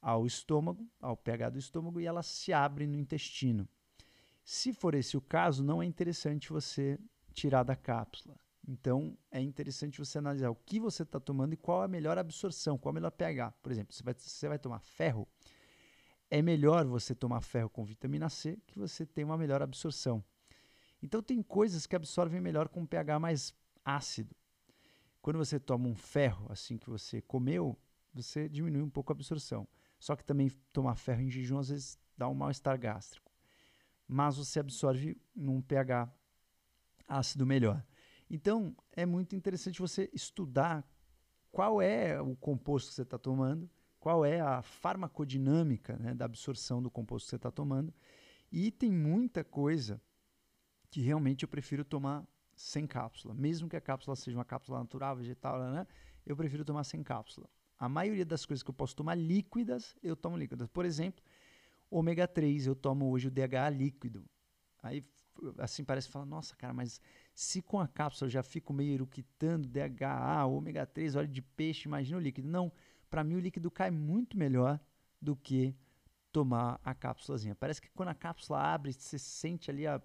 ao 0.00 0.24
estômago, 0.24 0.88
ao 0.98 1.14
pH 1.14 1.50
do 1.50 1.58
estômago, 1.58 2.00
e 2.00 2.06
ela 2.06 2.22
se 2.22 2.54
abre 2.54 2.86
no 2.86 2.98
intestino. 2.98 3.68
Se 4.42 4.72
for 4.72 4.94
esse 4.94 5.14
o 5.14 5.20
caso, 5.20 5.62
não 5.62 5.82
é 5.82 5.84
interessante 5.84 6.50
você 6.50 6.98
tirar 7.34 7.64
da 7.64 7.76
cápsula. 7.76 8.34
Então, 8.66 9.18
é 9.30 9.40
interessante 9.40 9.98
você 9.98 10.18
analisar 10.18 10.50
o 10.50 10.54
que 10.54 10.78
você 10.78 11.02
está 11.02 11.18
tomando 11.18 11.52
e 11.52 11.56
qual 11.56 11.82
a 11.82 11.88
melhor 11.88 12.16
absorção, 12.16 12.78
qual 12.78 12.90
a 12.90 12.94
melhor 12.94 13.10
pH. 13.10 13.50
Por 13.62 13.72
exemplo, 13.72 13.92
você 13.92 14.02
vai, 14.02 14.14
você 14.14 14.48
vai 14.48 14.58
tomar 14.58 14.78
ferro, 14.78 15.26
é 16.30 16.40
melhor 16.40 16.86
você 16.86 17.14
tomar 17.14 17.40
ferro 17.40 17.68
com 17.68 17.84
vitamina 17.84 18.28
C 18.28 18.58
que 18.66 18.78
você 18.78 19.04
tem 19.04 19.24
uma 19.24 19.36
melhor 19.36 19.62
absorção. 19.62 20.24
Então, 21.02 21.20
tem 21.20 21.42
coisas 21.42 21.86
que 21.86 21.96
absorvem 21.96 22.40
melhor 22.40 22.68
com 22.68 22.86
pH 22.86 23.18
mais 23.18 23.52
ácido. 23.84 24.34
Quando 25.20 25.38
você 25.38 25.58
toma 25.58 25.88
um 25.88 25.94
ferro, 25.94 26.46
assim 26.50 26.78
que 26.78 26.88
você 26.88 27.20
comeu, 27.20 27.76
você 28.14 28.48
diminui 28.48 28.82
um 28.82 28.90
pouco 28.90 29.12
a 29.12 29.14
absorção. 29.14 29.66
Só 29.98 30.14
que 30.16 30.24
também 30.24 30.50
tomar 30.72 30.96
ferro 30.96 31.22
em 31.22 31.30
jejum 31.30 31.58
às 31.58 31.68
vezes 31.68 31.98
dá 32.16 32.28
um 32.28 32.34
mal-estar 32.34 32.78
gástrico. 32.78 33.30
Mas 34.06 34.36
você 34.36 34.60
absorve 34.60 35.16
num 35.34 35.60
pH 35.60 36.12
ácido 37.08 37.46
melhor. 37.46 37.84
Então, 38.32 38.74
é 38.92 39.04
muito 39.04 39.36
interessante 39.36 39.78
você 39.78 40.08
estudar 40.10 40.88
qual 41.50 41.82
é 41.82 42.18
o 42.18 42.34
composto 42.34 42.88
que 42.88 42.94
você 42.94 43.02
está 43.02 43.18
tomando, 43.18 43.68
qual 44.00 44.24
é 44.24 44.40
a 44.40 44.62
farmacodinâmica 44.62 45.98
né, 45.98 46.14
da 46.14 46.24
absorção 46.24 46.82
do 46.82 46.90
composto 46.90 47.26
que 47.26 47.30
você 47.30 47.36
está 47.36 47.50
tomando. 47.50 47.92
E 48.50 48.70
tem 48.70 48.90
muita 48.90 49.44
coisa 49.44 50.00
que 50.90 51.02
realmente 51.02 51.42
eu 51.42 51.48
prefiro 51.48 51.84
tomar 51.84 52.26
sem 52.56 52.86
cápsula. 52.86 53.34
Mesmo 53.34 53.68
que 53.68 53.76
a 53.76 53.80
cápsula 53.82 54.16
seja 54.16 54.38
uma 54.38 54.46
cápsula 54.46 54.78
natural, 54.78 55.14
vegetal, 55.14 55.60
né, 55.70 55.86
eu 56.24 56.34
prefiro 56.34 56.64
tomar 56.64 56.84
sem 56.84 57.02
cápsula. 57.02 57.46
A 57.78 57.86
maioria 57.86 58.24
das 58.24 58.46
coisas 58.46 58.62
que 58.62 58.70
eu 58.70 58.74
posso 58.74 58.96
tomar 58.96 59.14
líquidas, 59.14 59.94
eu 60.02 60.16
tomo 60.16 60.38
líquidas. 60.38 60.66
Por 60.68 60.86
exemplo, 60.86 61.22
ômega 61.90 62.26
3, 62.26 62.66
eu 62.66 62.74
tomo 62.74 63.10
hoje 63.10 63.28
o 63.28 63.30
DHA 63.30 63.68
líquido. 63.68 64.24
Aí 64.82 65.04
assim 65.58 65.84
parece 65.84 66.08
falar, 66.08 66.24
nossa, 66.24 66.56
cara, 66.56 66.72
mas 66.72 67.00
se 67.34 67.62
com 67.62 67.80
a 67.80 67.88
cápsula 67.88 68.26
eu 68.26 68.32
já 68.32 68.42
fico 68.42 68.72
meio 68.72 68.92
eruquitando 68.92 69.68
DHA, 69.68 70.44
ômega 70.46 70.86
3, 70.86 71.16
óleo 71.16 71.28
de 71.28 71.42
peixe, 71.42 71.88
imagina 71.88 72.18
o 72.18 72.20
líquido. 72.20 72.48
Não, 72.48 72.70
para 73.08 73.24
mim 73.24 73.36
o 73.36 73.40
líquido 73.40 73.70
cai 73.70 73.90
muito 73.90 74.36
melhor 74.36 74.78
do 75.20 75.34
que 75.36 75.74
tomar 76.30 76.80
a 76.84 76.94
cápsulazinha. 76.94 77.54
Parece 77.54 77.80
que 77.80 77.90
quando 77.90 78.08
a 78.08 78.14
cápsula 78.14 78.60
abre, 78.60 78.92
você 78.92 79.18
sente 79.18 79.70
ali 79.70 79.86
a, 79.86 80.00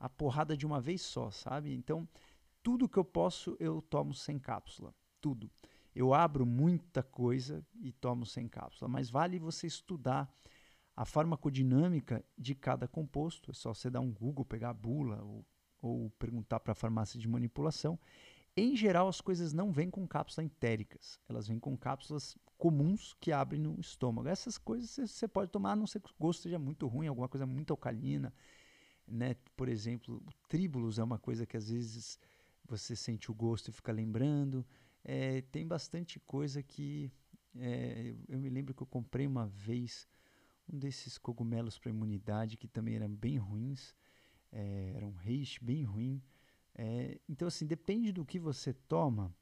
a 0.00 0.08
porrada 0.08 0.56
de 0.56 0.66
uma 0.66 0.80
vez 0.80 1.02
só, 1.02 1.30
sabe? 1.30 1.74
Então, 1.74 2.08
tudo 2.62 2.88
que 2.88 2.98
eu 2.98 3.04
posso, 3.04 3.56
eu 3.60 3.82
tomo 3.82 4.14
sem 4.14 4.38
cápsula. 4.38 4.94
Tudo. 5.20 5.50
Eu 5.94 6.12
abro 6.12 6.44
muita 6.44 7.02
coisa 7.02 7.64
e 7.80 7.92
tomo 7.92 8.26
sem 8.26 8.48
cápsula, 8.48 8.88
mas 8.88 9.08
vale 9.08 9.38
você 9.38 9.66
estudar 9.66 10.32
a 10.96 11.04
farmacodinâmica 11.04 12.24
de 12.36 12.54
cada 12.54 12.88
composto. 12.88 13.50
É 13.50 13.54
só 13.54 13.72
você 13.72 13.88
dar 13.90 14.00
um 14.00 14.12
Google, 14.12 14.44
pegar 14.44 14.70
a 14.70 14.74
bula 14.74 15.22
ou, 15.22 15.44
ou 15.86 16.10
perguntar 16.18 16.60
para 16.60 16.72
a 16.72 16.74
farmácia 16.74 17.18
de 17.18 17.28
manipulação. 17.28 17.98
Em 18.56 18.76
geral, 18.76 19.08
as 19.08 19.20
coisas 19.20 19.52
não 19.52 19.72
vêm 19.72 19.90
com 19.90 20.06
cápsulas 20.06 20.46
entéricas, 20.46 21.18
elas 21.28 21.48
vêm 21.48 21.58
com 21.58 21.76
cápsulas 21.76 22.36
comuns 22.56 23.14
que 23.20 23.32
abrem 23.32 23.60
no 23.60 23.78
estômago. 23.80 24.28
Essas 24.28 24.56
coisas 24.56 25.10
você 25.10 25.26
pode 25.26 25.50
tomar, 25.50 25.72
a 25.72 25.76
não 25.76 25.86
ser 25.86 26.00
que 26.00 26.10
o 26.10 26.14
gosto 26.18 26.42
seja 26.42 26.58
muito 26.58 26.86
ruim, 26.86 27.08
alguma 27.08 27.28
coisa 27.28 27.46
muito 27.46 27.72
alcalina. 27.72 28.32
Né? 29.06 29.34
Por 29.56 29.68
exemplo, 29.68 30.22
o 30.24 30.48
tríbulos 30.48 30.98
é 30.98 31.04
uma 31.04 31.18
coisa 31.18 31.44
que 31.44 31.56
às 31.56 31.68
vezes 31.68 32.18
você 32.64 32.96
sente 32.96 33.30
o 33.30 33.34
gosto 33.34 33.68
e 33.68 33.72
fica 33.72 33.92
lembrando. 33.92 34.64
É, 35.02 35.42
tem 35.42 35.66
bastante 35.66 36.18
coisa 36.20 36.62
que. 36.62 37.10
É, 37.56 38.14
eu 38.28 38.38
me 38.38 38.48
lembro 38.48 38.74
que 38.74 38.82
eu 38.82 38.86
comprei 38.86 39.26
uma 39.26 39.46
vez 39.46 40.08
um 40.72 40.78
desses 40.78 41.18
cogumelos 41.18 41.78
para 41.78 41.90
imunidade 41.90 42.56
que 42.56 42.66
também 42.66 42.96
eram 42.96 43.08
bem 43.08 43.36
ruins, 43.36 43.94
é, 44.54 44.92
era 44.96 45.06
um 45.06 45.12
reishi 45.12 45.62
bem 45.62 45.82
ruim. 45.82 46.22
É, 46.74 47.18
então, 47.28 47.48
assim, 47.48 47.66
depende 47.66 48.12
do 48.12 48.24
que 48.24 48.38
você 48.38 48.72
toma, 48.72 49.34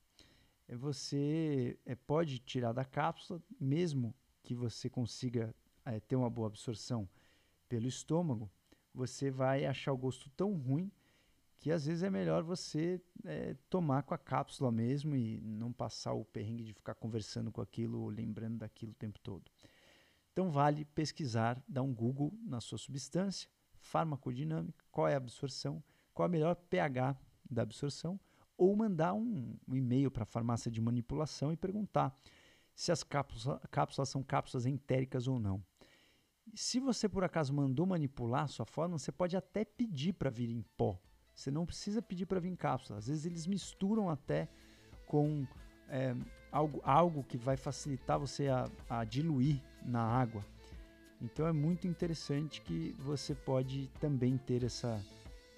é, 0.66 0.74
você 0.74 1.78
é, 1.84 1.94
pode 1.94 2.38
tirar 2.38 2.72
da 2.72 2.84
cápsula, 2.84 3.40
mesmo 3.60 4.14
que 4.42 4.54
você 4.54 4.88
consiga 4.88 5.54
é, 5.84 6.00
ter 6.00 6.16
uma 6.16 6.30
boa 6.30 6.48
absorção 6.48 7.08
pelo 7.68 7.86
estômago, 7.86 8.50
você 8.94 9.30
vai 9.30 9.64
achar 9.64 9.92
o 9.92 9.96
gosto 9.96 10.28
tão 10.30 10.54
ruim 10.54 10.90
que 11.58 11.70
às 11.70 11.86
vezes 11.86 12.02
é 12.02 12.10
melhor 12.10 12.42
você 12.42 13.00
é, 13.24 13.54
tomar 13.70 14.02
com 14.02 14.12
a 14.12 14.18
cápsula 14.18 14.72
mesmo 14.72 15.14
e 15.14 15.40
não 15.40 15.72
passar 15.72 16.12
o 16.12 16.24
perrengue 16.24 16.64
de 16.64 16.72
ficar 16.72 16.94
conversando 16.94 17.52
com 17.52 17.60
aquilo, 17.60 18.08
lembrando 18.08 18.58
daquilo 18.58 18.90
o 18.90 18.96
tempo 18.96 19.20
todo. 19.20 19.48
Então 20.32 20.50
vale 20.50 20.84
pesquisar, 20.86 21.62
dar 21.68 21.82
um 21.82 21.94
Google 21.94 22.32
na 22.42 22.60
sua 22.60 22.78
substância, 22.78 23.48
farmacodinâmica, 23.82 24.84
qual 24.90 25.08
é 25.08 25.14
a 25.14 25.18
absorção, 25.18 25.82
qual 26.14 26.26
é 26.26 26.28
o 26.28 26.32
melhor 26.32 26.54
pH 26.54 27.16
da 27.50 27.62
absorção, 27.62 28.18
ou 28.56 28.74
mandar 28.76 29.12
um, 29.12 29.56
um 29.66 29.74
e-mail 29.74 30.10
para 30.10 30.22
a 30.22 30.26
farmácia 30.26 30.70
de 30.70 30.80
manipulação 30.80 31.52
e 31.52 31.56
perguntar 31.56 32.16
se 32.74 32.90
as 32.90 33.02
cápsulas, 33.02 33.60
cápsulas 33.70 34.08
são 34.08 34.22
cápsulas 34.22 34.66
entéricas 34.66 35.26
ou 35.26 35.38
não. 35.38 35.62
Se 36.54 36.80
você 36.80 37.08
por 37.08 37.24
acaso 37.24 37.52
mandou 37.52 37.86
manipular 37.86 38.44
a 38.44 38.48
sua 38.48 38.66
forma, 38.66 38.98
você 38.98 39.12
pode 39.12 39.36
até 39.36 39.64
pedir 39.64 40.12
para 40.14 40.30
vir 40.30 40.50
em 40.50 40.62
pó. 40.76 40.98
Você 41.34 41.50
não 41.50 41.64
precisa 41.64 42.02
pedir 42.02 42.26
para 42.26 42.40
vir 42.40 42.50
em 42.50 42.56
cápsula. 42.56 42.98
Às 42.98 43.06
vezes 43.06 43.24
eles 43.24 43.46
misturam 43.46 44.10
até 44.10 44.48
com 45.06 45.46
é, 45.88 46.14
algo, 46.50 46.80
algo 46.84 47.24
que 47.24 47.36
vai 47.36 47.56
facilitar 47.56 48.18
você 48.18 48.48
a, 48.48 48.68
a 48.88 49.04
diluir 49.04 49.62
na 49.84 50.02
água. 50.02 50.44
Então 51.22 51.46
é 51.46 51.52
muito 51.52 51.86
interessante 51.86 52.60
que 52.60 52.96
você 52.98 53.32
pode 53.32 53.88
também 54.00 54.36
ter 54.36 54.64
essa, 54.64 55.00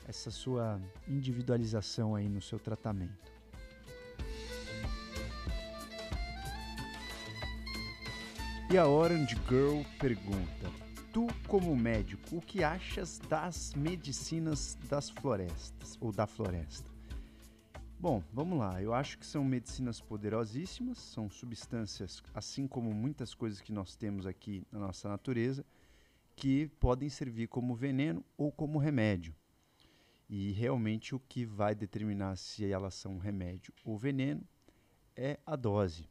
essa 0.06 0.30
sua 0.30 0.78
individualização 1.08 2.14
aí 2.14 2.28
no 2.28 2.42
seu 2.42 2.58
tratamento. 2.58 3.32
E 8.70 8.76
a 8.76 8.86
Orange 8.86 9.36
Girl 9.48 9.80
pergunta: 9.98 10.70
Tu, 11.12 11.26
como 11.48 11.74
médico, 11.74 12.36
o 12.36 12.42
que 12.42 12.62
achas 12.62 13.18
das 13.30 13.72
medicinas 13.74 14.76
das 14.88 15.08
florestas 15.08 15.96
ou 15.98 16.12
da 16.12 16.26
floresta? 16.26 16.93
Bom, 18.04 18.22
vamos 18.34 18.58
lá. 18.58 18.82
Eu 18.82 18.92
acho 18.92 19.16
que 19.16 19.24
são 19.24 19.42
medicinas 19.42 19.98
poderosíssimas, 19.98 20.98
são 20.98 21.30
substâncias, 21.30 22.22
assim 22.34 22.68
como 22.68 22.92
muitas 22.92 23.32
coisas 23.32 23.62
que 23.62 23.72
nós 23.72 23.96
temos 23.96 24.26
aqui 24.26 24.62
na 24.70 24.78
nossa 24.78 25.08
natureza, 25.08 25.64
que 26.36 26.68
podem 26.78 27.08
servir 27.08 27.48
como 27.48 27.74
veneno 27.74 28.22
ou 28.36 28.52
como 28.52 28.78
remédio. 28.78 29.34
E 30.28 30.52
realmente 30.52 31.14
o 31.14 31.18
que 31.18 31.46
vai 31.46 31.74
determinar 31.74 32.36
se 32.36 32.70
elas 32.70 32.92
são 32.92 33.16
remédio 33.16 33.72
ou 33.82 33.96
veneno 33.96 34.46
é 35.16 35.38
a 35.46 35.56
dose. 35.56 36.06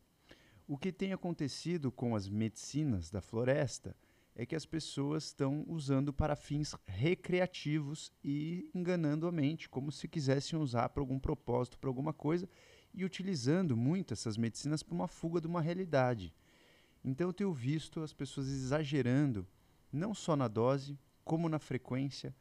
O 0.67 0.79
que 0.79 0.91
tem 0.91 1.13
acontecido 1.13 1.91
com 1.91 2.15
as 2.15 2.27
medicinas 2.27 3.11
da 3.11 3.21
floresta 3.21 3.95
é 4.35 4.45
que 4.45 4.55
as 4.55 4.65
pessoas 4.65 5.25
estão 5.25 5.63
usando 5.67 6.11
para 6.11 6.35
fins 6.35 6.75
recreativos 6.87 8.11
e 8.23 8.69
enganando 8.73 9.27
a 9.27 9.31
mente, 9.31 9.69
como 9.69 9.91
se 9.91 10.07
quisessem 10.07 10.57
usar 10.57 10.89
para 10.89 11.01
algum 11.01 11.19
propósito, 11.19 11.77
para 11.77 11.89
alguma 11.89 12.13
coisa, 12.13 12.49
e 12.93 13.05
utilizando 13.05 13.77
muito 13.77 14.13
essas 14.13 14.37
medicinas 14.37 14.81
para 14.81 14.95
uma 14.95 15.07
fuga 15.07 15.39
de 15.39 15.47
uma 15.47 15.61
realidade. 15.61 16.33
Então 17.03 17.27
eu 17.27 17.33
tenho 17.33 17.53
visto 17.53 18.01
as 18.01 18.13
pessoas 18.13 18.47
exagerando, 18.47 19.47
não 19.91 20.13
só 20.13 20.35
na 20.35 20.47
dose, 20.47 20.97
como 21.23 21.47
na 21.47 21.59
frequência, 21.59 22.35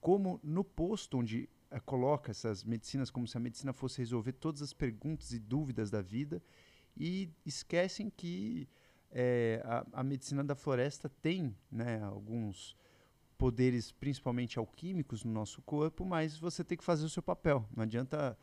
como 0.00 0.38
no 0.42 0.62
posto 0.62 1.18
onde 1.18 1.48
uh, 1.70 1.80
coloca 1.84 2.30
essas 2.30 2.64
medicinas, 2.64 3.10
como 3.10 3.26
se 3.26 3.36
a 3.36 3.40
medicina 3.40 3.72
fosse 3.72 3.98
resolver 3.98 4.32
todas 4.32 4.62
as 4.62 4.72
perguntas 4.72 5.32
e 5.32 5.38
dúvidas 5.38 5.90
da 5.90 6.02
vida 6.02 6.42
e 6.96 7.30
esquecem 7.44 8.10
que 8.10 8.68
é, 9.12 9.62
a, 9.64 10.00
a, 10.00 10.02
medicina 10.02 10.42
da 10.42 10.54
floresta 10.54 11.08
tem 11.08 11.54
né, 11.70 12.02
alguns 12.02 12.76
poderes, 13.36 13.92
principalmente 13.92 14.58
alquímicos, 14.58 15.22
no 15.22 15.32
nosso 15.32 15.60
corpo, 15.62 16.04
mas 16.04 16.38
você 16.38 16.64
tem 16.64 16.78
que 16.78 16.84
fazer 16.84 17.04
o 17.04 17.10
seu 17.10 17.22
papel. 17.22 17.66
Não 17.76 17.82
adianta 17.82 18.38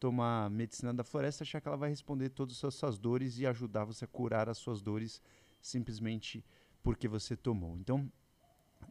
tomar 0.00 0.50
medicina 0.50 0.92
da 0.94 1.04
floresta 1.04 1.44
achar 1.44 1.60
que 1.60 1.68
ela 1.68 1.76
vai 1.76 1.90
responder 1.90 2.30
todas 2.30 2.62
as 2.64 2.74
suas 2.74 2.98
dores 2.98 3.38
e 3.38 3.46
ajudar 3.46 3.84
você 3.84 4.04
a 4.04 4.08
curar 4.08 4.48
as 4.48 4.58
suas 4.58 4.80
dores 4.80 5.20
simplesmente 5.60 6.44
porque 6.82 7.08
você 7.08 7.36
tomou. 7.36 7.76
Então, 7.76 8.10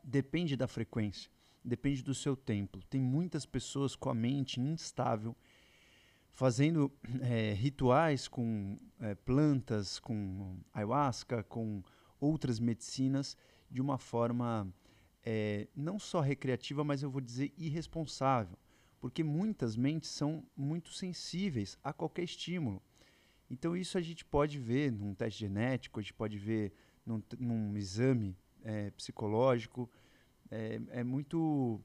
depende 0.04 0.56
da 0.56 0.68
frequência, 0.68 1.32
depende 1.64 2.04
do 2.04 2.14
seu 2.14 2.36
tempo. 2.36 2.84
Tem 2.90 3.02
muitas 3.02 3.46
pessoas 3.46 3.96
com 3.96 4.10
a 4.10 4.14
mente 4.14 4.60
instável 4.60 5.36
fazendo 6.36 6.92
é, 7.22 7.54
rituais 7.54 8.28
com 8.28 8.78
é, 9.00 9.16
plantas, 9.16 10.00
com 10.00 10.60
ayahuasca, 10.74 11.42
com 11.44 11.82
outras 12.20 12.60
medicinas, 12.60 13.38
de 13.72 13.82
uma 13.82 13.98
forma 13.98 14.68
é, 15.24 15.68
não 15.74 15.98
só 15.98 16.20
recreativa, 16.20 16.84
mas 16.84 17.02
eu 17.02 17.10
vou 17.10 17.22
dizer 17.22 17.54
irresponsável, 17.58 18.58
porque 19.00 19.24
muitas 19.24 19.78
mentes 19.78 20.10
são 20.10 20.46
muito 20.58 20.92
sensíveis 20.92 21.78
a 21.82 21.94
qualquer 21.94 22.24
estímulo. 22.24 22.84
Então 23.50 23.76
isso 23.76 23.98
a 23.98 24.02
gente 24.02 24.26
pode 24.26 24.60
ver 24.60 24.92
num 24.92 25.14
teste 25.14 25.40
genético, 25.40 26.00
a 26.00 26.04
gente 26.04 26.14
pode 26.14 26.38
ver 26.38 26.74
num, 27.06 27.24
num 27.40 27.78
exame 27.78 28.38
psicológico, 28.98 29.90
é, 30.50 31.04
muito 31.04 31.80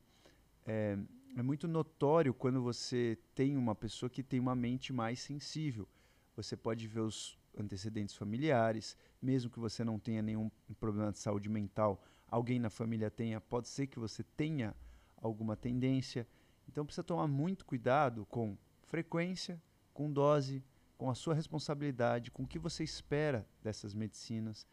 é 1.36 1.42
muito 1.42 1.68
notório 1.68 2.34
quando 2.34 2.62
você 2.62 3.18
tem 3.34 3.56
uma 3.56 3.74
pessoa 3.74 4.10
que 4.10 4.22
tem 4.22 4.40
uma 4.40 4.54
mente 4.54 4.92
mais 4.92 5.20
sensível. 5.20 5.88
Você 6.36 6.56
pode 6.56 6.86
ver 6.86 7.00
os 7.00 7.38
antecedentes 7.58 8.14
familiares, 8.14 8.96
mesmo 9.20 9.50
que 9.50 9.58
você 9.58 9.84
não 9.84 9.98
tenha 9.98 10.22
nenhum 10.22 10.50
problema 10.78 11.12
de 11.12 11.18
saúde 11.18 11.48
mental, 11.48 12.02
alguém 12.28 12.58
na 12.58 12.70
família 12.70 13.10
tenha, 13.10 13.40
pode 13.40 13.68
ser 13.68 13.86
que 13.86 13.98
você 13.98 14.22
tenha 14.22 14.74
alguma 15.16 15.56
tendência. 15.56 16.26
Então 16.68 16.84
precisa 16.84 17.04
tomar 17.04 17.26
muito 17.26 17.64
cuidado 17.64 18.26
com 18.26 18.56
frequência, 18.84 19.60
com 19.92 20.10
dose, 20.10 20.64
com 20.96 21.10
a 21.10 21.14
sua 21.14 21.34
responsabilidade, 21.34 22.30
com 22.30 22.42
o 22.42 22.46
que 22.46 22.58
você 22.58 22.84
espera 22.84 23.46
dessas 23.62 23.94
medicinas 23.94 24.66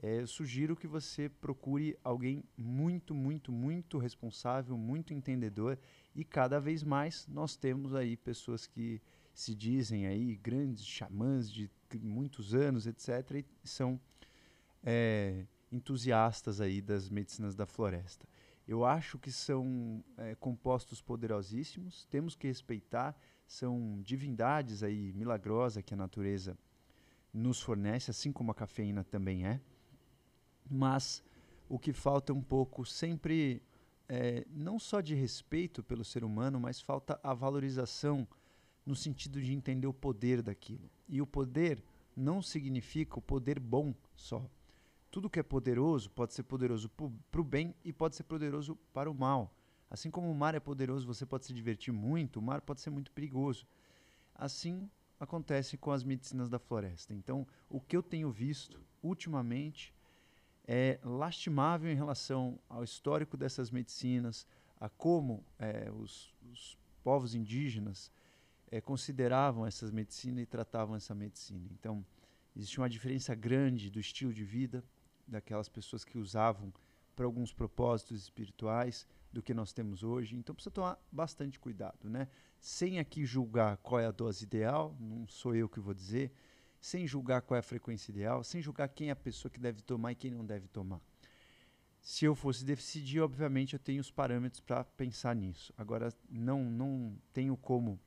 é, 0.00 0.24
sugiro 0.26 0.76
que 0.76 0.86
você 0.86 1.28
procure 1.28 1.98
alguém 2.04 2.44
muito, 2.56 3.14
muito, 3.14 3.50
muito 3.50 3.98
responsável, 3.98 4.76
muito 4.76 5.12
entendedor 5.12 5.76
e 6.14 6.24
cada 6.24 6.60
vez 6.60 6.84
mais 6.84 7.26
nós 7.26 7.56
temos 7.56 7.94
aí 7.94 8.16
pessoas 8.16 8.66
que 8.66 9.02
se 9.34 9.54
dizem 9.54 10.06
aí 10.06 10.36
grandes 10.36 10.86
xamãs 10.86 11.50
de 11.50 11.70
muitos 12.00 12.54
anos, 12.54 12.86
etc., 12.86 13.44
e 13.64 13.68
são 13.68 14.00
é, 14.84 15.46
entusiastas 15.70 16.60
aí 16.60 16.80
das 16.80 17.08
medicinas 17.08 17.54
da 17.54 17.66
floresta. 17.66 18.26
Eu 18.66 18.84
acho 18.84 19.18
que 19.18 19.32
são 19.32 20.04
é, 20.16 20.34
compostos 20.34 21.00
poderosíssimos, 21.00 22.04
temos 22.06 22.36
que 22.36 22.46
respeitar, 22.46 23.16
são 23.46 24.00
divindades 24.02 24.82
aí 24.82 25.12
milagrosas 25.12 25.82
que 25.82 25.94
a 25.94 25.96
natureza 25.96 26.56
nos 27.32 27.60
fornece, 27.60 28.10
assim 28.10 28.30
como 28.30 28.50
a 28.50 28.54
cafeína 28.54 29.02
também 29.02 29.46
é 29.46 29.60
mas 30.70 31.22
o 31.68 31.78
que 31.78 31.92
falta 31.92 32.32
um 32.32 32.42
pouco 32.42 32.84
sempre 32.84 33.62
é, 34.08 34.46
não 34.50 34.78
só 34.78 35.00
de 35.00 35.14
respeito 35.14 35.82
pelo 35.82 36.04
ser 36.04 36.24
humano, 36.24 36.58
mas 36.58 36.80
falta 36.80 37.20
a 37.22 37.34
valorização 37.34 38.26
no 38.84 38.96
sentido 38.96 39.40
de 39.40 39.52
entender 39.52 39.86
o 39.86 39.92
poder 39.92 40.42
daquilo. 40.42 40.90
E 41.06 41.20
o 41.20 41.26
poder 41.26 41.82
não 42.16 42.40
significa 42.40 43.18
o 43.18 43.22
poder 43.22 43.60
bom 43.60 43.94
só. 44.16 44.48
Tudo 45.10 45.28
que 45.28 45.38
é 45.38 45.42
poderoso 45.42 46.10
pode 46.10 46.32
ser 46.34 46.42
poderoso 46.42 46.90
para 47.30 47.40
o 47.40 47.44
bem 47.44 47.74
e 47.84 47.92
pode 47.92 48.16
ser 48.16 48.24
poderoso 48.24 48.76
para 48.92 49.10
o 49.10 49.14
mal. 49.14 49.54
Assim 49.90 50.10
como 50.10 50.30
o 50.30 50.34
mar 50.34 50.54
é 50.54 50.60
poderoso, 50.60 51.06
você 51.06 51.24
pode 51.24 51.46
se 51.46 51.52
divertir 51.52 51.92
muito, 51.92 52.38
o 52.38 52.42
mar 52.42 52.60
pode 52.60 52.80
ser 52.80 52.90
muito 52.90 53.10
perigoso. 53.12 53.66
Assim 54.34 54.90
acontece 55.18 55.76
com 55.76 55.90
as 55.90 56.04
medicinas 56.04 56.48
da 56.48 56.58
floresta. 56.58 57.14
Então, 57.14 57.46
o 57.68 57.80
que 57.80 57.96
eu 57.96 58.02
tenho 58.02 58.30
visto 58.30 58.80
ultimamente 59.02 59.94
é 60.70 61.00
lastimável 61.02 61.90
em 61.90 61.94
relação 61.94 62.60
ao 62.68 62.84
histórico 62.84 63.38
dessas 63.38 63.70
medicinas, 63.70 64.46
a 64.78 64.86
como 64.86 65.42
é, 65.58 65.90
os, 65.90 66.34
os, 66.52 66.76
povos 67.02 67.34
indígenas 67.34 68.12
é, 68.70 68.78
consideravam 68.78 69.66
essas 69.66 69.90
medicinas 69.90 70.42
e 70.42 70.46
tratavam 70.46 70.94
essa 70.94 71.14
medicina. 71.14 71.66
Então, 71.72 72.04
existe 72.54 72.76
uma 72.76 72.88
diferença 72.88 73.34
grande 73.34 73.90
do 73.90 73.98
estilo 73.98 74.30
de 74.30 74.44
vida 74.44 74.84
daquelas 75.26 75.70
pessoas 75.70 76.04
que 76.04 76.18
usavam 76.18 76.70
para 77.16 77.24
alguns 77.24 77.50
propósitos 77.50 78.22
espirituais 78.22 79.06
do 79.32 79.42
que 79.42 79.54
nós 79.54 79.72
temos 79.72 80.02
hoje. 80.02 80.36
Então 80.36 80.54
precisa 80.54 80.70
tomar 80.70 80.98
bastante 81.10 81.58
cuidado, 81.58 82.08
né? 82.08 82.28
Sem 82.60 82.98
aqui 82.98 83.24
julgar 83.24 83.78
qual 83.78 84.00
é 84.00 84.06
a 84.06 84.10
dose 84.10 84.44
ideal, 84.44 84.94
não 85.00 85.26
sou 85.26 85.54
eu 85.54 85.68
que 85.68 85.80
vou 85.80 85.94
dizer, 85.94 86.32
sem 86.80 87.06
julgar 87.06 87.42
qual 87.42 87.56
é 87.56 87.60
a 87.60 87.62
frequência 87.62 88.10
ideal, 88.10 88.44
sem 88.44 88.62
julgar 88.62 88.88
quem 88.88 89.08
é 89.08 89.12
a 89.12 89.16
pessoa 89.16 89.50
que 89.50 89.60
deve 89.60 89.82
tomar 89.82 90.12
e 90.12 90.14
quem 90.14 90.30
não 90.30 90.44
deve 90.44 90.68
tomar. 90.68 91.00
Se 92.00 92.24
eu 92.24 92.34
fosse 92.34 92.64
decidir, 92.64 93.20
obviamente 93.20 93.74
eu 93.74 93.78
tenho 93.78 94.00
os 94.00 94.10
parâmetros 94.10 94.60
para 94.60 94.84
pensar 94.84 95.34
nisso. 95.34 95.72
Agora, 95.76 96.12
não, 96.28 96.64
não 96.64 97.16
tenho 97.32 97.56
como, 97.56 97.98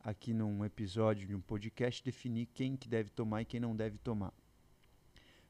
aqui 0.00 0.32
num 0.32 0.64
episódio 0.64 1.26
de 1.26 1.34
um 1.34 1.40
podcast, 1.40 2.02
definir 2.02 2.46
quem 2.46 2.76
que 2.76 2.88
deve 2.88 3.10
tomar 3.10 3.42
e 3.42 3.44
quem 3.44 3.60
não 3.60 3.74
deve 3.74 3.98
tomar. 3.98 4.32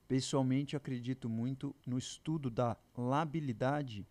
Pessoalmente, 0.09 0.75
eu 0.75 0.79
acredito 0.79 1.29
muito 1.29 1.75
no 1.87 1.97
estudo 1.97 2.51
da 2.51 2.77
labilidade 2.97 4.07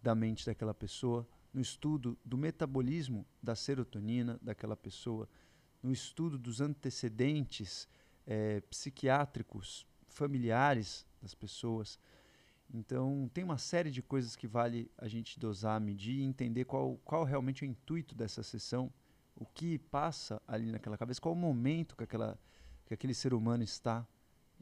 da 0.00 0.14
mente 0.14 0.44
daquela 0.44 0.74
pessoa, 0.74 1.26
no 1.52 1.60
estudo 1.60 2.18
do 2.24 2.36
metabolismo 2.36 3.26
da 3.42 3.54
serotonina 3.54 4.38
daquela 4.42 4.76
pessoa, 4.76 5.28
no 5.82 5.92
estudo 5.92 6.38
dos 6.38 6.60
antecedentes 6.60 7.88
é, 8.26 8.60
psiquiátricos 8.62 9.86
familiares 10.08 11.06
das 11.20 11.34
pessoas. 11.34 11.98
Então, 12.72 13.30
tem 13.34 13.44
uma 13.44 13.58
série 13.58 13.90
de 13.90 14.00
coisas 14.02 14.36
que 14.36 14.46
vale 14.46 14.90
a 14.96 15.08
gente 15.08 15.38
dosar, 15.38 15.80
medir 15.80 16.20
e 16.20 16.22
entender 16.22 16.64
qual, 16.64 16.96
qual 17.04 17.24
realmente 17.24 17.64
é 17.64 17.68
o 17.68 17.70
intuito 17.70 18.14
dessa 18.14 18.42
sessão, 18.42 18.92
o 19.36 19.44
que 19.44 19.78
passa 19.78 20.40
ali 20.46 20.70
naquela 20.70 20.96
cabeça, 20.96 21.20
qual 21.20 21.34
o 21.34 21.38
momento 21.38 21.96
que, 21.96 22.04
aquela, 22.04 22.38
que 22.86 22.94
aquele 22.94 23.14
ser 23.14 23.34
humano 23.34 23.62
está. 23.62 24.06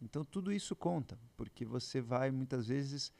Então, 0.03 0.25
tudo 0.25 0.53
isso 0.53 0.75
conta, 0.75 1.19
porque 1.37 1.65
você 1.65 2.01
vai 2.01 2.31
muitas 2.31 2.67
vezes 2.67 3.13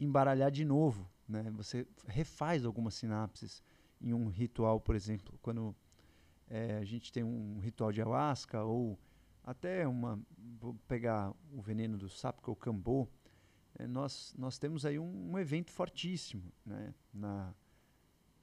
embaralhar 0.00 0.50
de 0.50 0.64
novo, 0.64 1.08
né? 1.28 1.50
Você 1.52 1.86
refaz 2.06 2.64
algumas 2.64 2.94
sinapses 2.94 3.62
em 4.00 4.12
um 4.12 4.28
ritual, 4.28 4.80
por 4.80 4.96
exemplo, 4.96 5.38
quando 5.40 5.74
é, 6.52 6.76
a 6.76 6.84
gente 6.84 7.10
tem 7.10 7.24
um 7.24 7.58
ritual 7.60 7.90
de 7.90 8.02
ayahuasca 8.02 8.62
ou 8.62 8.98
até 9.42 9.88
uma, 9.88 10.20
vou 10.60 10.74
pegar 10.86 11.32
o 11.50 11.62
veneno 11.62 11.96
do 11.96 12.10
sapo, 12.10 12.42
que 12.42 12.50
é 12.50 12.52
o 12.52 12.56
cambô, 12.56 13.08
é, 13.78 13.86
nós, 13.86 14.34
nós 14.36 14.58
temos 14.58 14.84
aí 14.84 14.98
um, 14.98 15.32
um 15.32 15.38
evento 15.38 15.70
fortíssimo 15.70 16.52
né, 16.64 16.94
na, 17.12 17.54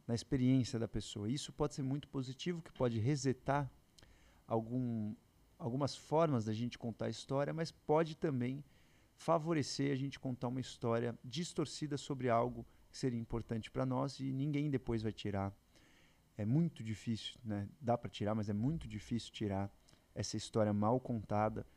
na 0.07 0.15
experiência 0.15 0.79
da 0.79 0.87
pessoa. 0.87 1.29
Isso 1.29 1.53
pode 1.53 1.75
ser 1.75 1.83
muito 1.83 2.07
positivo, 2.07 2.63
que 2.63 2.71
pode 2.71 2.97
resetar 2.97 3.69
algum, 4.47 5.13
algumas 5.59 5.95
formas 5.95 6.45
da 6.45 6.53
gente 6.53 6.79
contar 6.79 7.05
a 7.05 7.09
história, 7.09 7.53
mas 7.53 7.71
pode 7.71 8.17
também 8.17 8.63
favorecer 9.13 9.91
a 9.91 9.95
gente 9.95 10.19
contar 10.19 10.47
uma 10.47 10.59
história 10.59 11.15
distorcida 11.23 11.95
sobre 11.95 12.27
algo 12.27 12.65
que 12.89 12.97
seria 12.97 13.19
importante 13.19 13.69
para 13.69 13.85
nós 13.85 14.19
e 14.19 14.33
ninguém 14.33 14.67
depois 14.67 15.03
vai 15.03 15.13
tirar. 15.13 15.53
É 16.39 16.45
muito 16.45 16.81
difícil, 16.81 17.37
né? 17.43 17.67
Dá 17.81 17.97
para 17.97 18.09
tirar, 18.09 18.33
mas 18.33 18.47
é 18.47 18.53
muito 18.53 18.87
difícil 18.87 19.29
tirar 19.29 19.69
essa 20.15 20.37
história 20.37 20.71
mal 20.71 20.97
contada, 20.97 21.67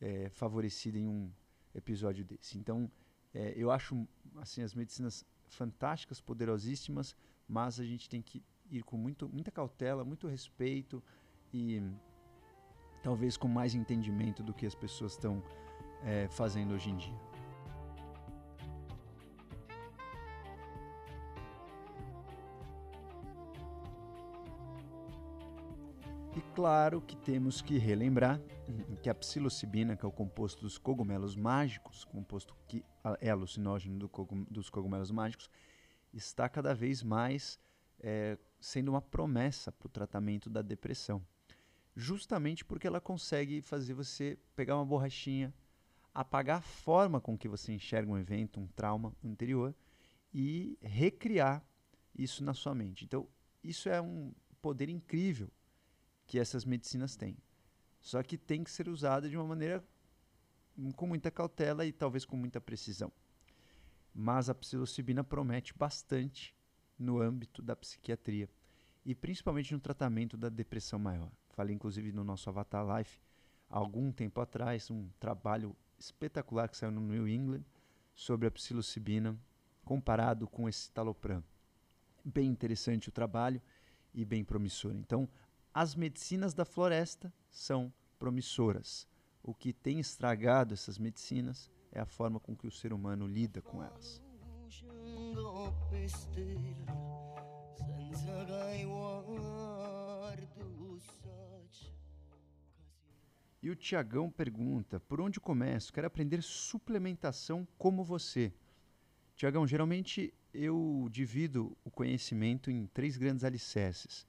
é, 0.00 0.28
favorecida 0.30 0.98
em 0.98 1.06
um 1.06 1.30
episódio 1.72 2.24
desse. 2.24 2.58
Então, 2.58 2.90
é, 3.32 3.54
eu 3.56 3.70
acho 3.70 4.04
assim 4.38 4.62
as 4.62 4.74
medicinas 4.74 5.24
fantásticas, 5.46 6.20
poderosíssimas, 6.20 7.14
mas 7.46 7.78
a 7.78 7.84
gente 7.84 8.08
tem 8.08 8.20
que 8.20 8.42
ir 8.68 8.82
com 8.82 8.96
muito, 8.96 9.28
muita 9.28 9.52
cautela, 9.52 10.04
muito 10.04 10.26
respeito 10.26 11.00
e 11.54 11.80
talvez 13.04 13.36
com 13.36 13.46
mais 13.46 13.76
entendimento 13.76 14.42
do 14.42 14.52
que 14.52 14.66
as 14.66 14.74
pessoas 14.74 15.12
estão 15.12 15.40
é, 16.02 16.26
fazendo 16.26 16.74
hoje 16.74 16.90
em 16.90 16.96
dia. 16.96 17.29
Claro 26.60 27.00
que 27.00 27.16
temos 27.16 27.62
que 27.62 27.78
relembrar 27.78 28.38
que 29.02 29.08
a 29.08 29.14
psilocibina, 29.14 29.96
que 29.96 30.04
é 30.04 30.08
o 30.08 30.12
composto 30.12 30.60
dos 30.60 30.76
cogumelos 30.76 31.34
mágicos, 31.34 32.04
composto 32.04 32.54
que 32.68 32.84
é 33.18 33.30
alucinógeno 33.30 33.98
do 33.98 34.10
cogum, 34.10 34.44
dos 34.50 34.68
cogumelos 34.68 35.10
mágicos, 35.10 35.48
está 36.12 36.50
cada 36.50 36.74
vez 36.74 37.02
mais 37.02 37.58
é, 37.98 38.36
sendo 38.60 38.90
uma 38.90 39.00
promessa 39.00 39.72
para 39.72 39.86
o 39.86 39.88
tratamento 39.88 40.50
da 40.50 40.60
depressão. 40.60 41.24
Justamente 41.96 42.62
porque 42.62 42.86
ela 42.86 43.00
consegue 43.00 43.62
fazer 43.62 43.94
você 43.94 44.38
pegar 44.54 44.76
uma 44.76 44.84
borrachinha, 44.84 45.54
apagar 46.12 46.58
a 46.58 46.60
forma 46.62 47.22
com 47.22 47.38
que 47.38 47.48
você 47.48 47.72
enxerga 47.72 48.12
um 48.12 48.18
evento, 48.18 48.60
um 48.60 48.66
trauma 48.66 49.16
anterior 49.24 49.74
e 50.30 50.76
recriar 50.82 51.64
isso 52.14 52.44
na 52.44 52.52
sua 52.52 52.74
mente. 52.74 53.06
Então, 53.06 53.26
isso 53.64 53.88
é 53.88 53.98
um 53.98 54.30
poder 54.60 54.90
incrível 54.90 55.50
que 56.30 56.38
essas 56.38 56.64
medicinas 56.64 57.16
têm. 57.16 57.36
Só 58.00 58.22
que 58.22 58.38
tem 58.38 58.62
que 58.62 58.70
ser 58.70 58.88
usada 58.88 59.28
de 59.28 59.36
uma 59.36 59.44
maneira 59.44 59.84
com 60.94 61.04
muita 61.04 61.28
cautela 61.28 61.84
e 61.84 61.92
talvez 61.92 62.24
com 62.24 62.36
muita 62.36 62.60
precisão. 62.60 63.10
Mas 64.14 64.48
a 64.48 64.54
psilocibina 64.54 65.24
promete 65.24 65.76
bastante 65.76 66.54
no 66.96 67.20
âmbito 67.20 67.60
da 67.60 67.74
psiquiatria 67.74 68.48
e 69.04 69.12
principalmente 69.12 69.74
no 69.74 69.80
tratamento 69.80 70.36
da 70.36 70.48
depressão 70.48 71.00
maior. 71.00 71.32
Falei 71.48 71.74
inclusive 71.74 72.12
no 72.12 72.22
nosso 72.22 72.48
Avatar 72.48 72.86
Life 72.96 73.18
há 73.68 73.76
algum 73.76 74.12
tempo 74.12 74.40
atrás 74.40 74.88
um 74.88 75.08
trabalho 75.18 75.76
espetacular 75.98 76.68
que 76.68 76.76
saiu 76.76 76.92
no 76.92 77.00
New 77.00 77.26
England 77.26 77.64
sobre 78.14 78.46
a 78.46 78.52
psilocibina 78.52 79.36
comparado 79.84 80.46
com 80.46 80.68
esse 80.68 80.92
talopram. 80.92 81.42
Bem 82.24 82.48
interessante 82.48 83.08
o 83.08 83.12
trabalho 83.12 83.60
e 84.14 84.24
bem 84.24 84.44
promissor. 84.44 84.92
Então, 84.94 85.28
as 85.72 85.94
medicinas 85.94 86.52
da 86.52 86.64
floresta 86.64 87.32
são 87.48 87.92
promissoras. 88.18 89.06
O 89.42 89.54
que 89.54 89.72
tem 89.72 90.00
estragado 90.00 90.74
essas 90.74 90.98
medicinas 90.98 91.70
é 91.92 92.00
a 92.00 92.06
forma 92.06 92.38
com 92.38 92.56
que 92.56 92.66
o 92.66 92.70
ser 92.70 92.92
humano 92.92 93.26
lida 93.26 93.62
com 93.62 93.82
elas. 93.82 94.20
E 103.62 103.70
o 103.70 103.76
Tiagão 103.76 104.30
pergunta: 104.30 104.98
por 105.00 105.20
onde 105.20 105.40
começo? 105.40 105.92
Quero 105.92 106.06
aprender 106.06 106.42
suplementação 106.42 107.66
como 107.78 108.02
você. 108.02 108.52
Tiagão, 109.36 109.66
geralmente 109.66 110.34
eu 110.52 111.08
divido 111.10 111.76
o 111.84 111.90
conhecimento 111.90 112.70
em 112.70 112.86
três 112.86 113.16
grandes 113.16 113.44
alicerces: 113.44 114.26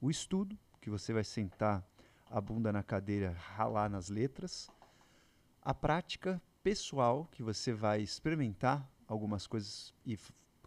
o 0.00 0.10
estudo, 0.10 0.58
que 0.86 0.90
você 0.90 1.12
vai 1.12 1.24
sentar 1.24 1.84
a 2.30 2.40
bunda 2.40 2.72
na 2.72 2.80
cadeira, 2.80 3.32
ralar 3.32 3.90
nas 3.90 4.08
letras. 4.08 4.70
A 5.60 5.74
prática 5.74 6.40
pessoal, 6.62 7.28
que 7.32 7.42
você 7.42 7.72
vai 7.72 8.02
experimentar 8.02 8.88
algumas 9.08 9.48
coisas 9.48 9.92
e 10.04 10.16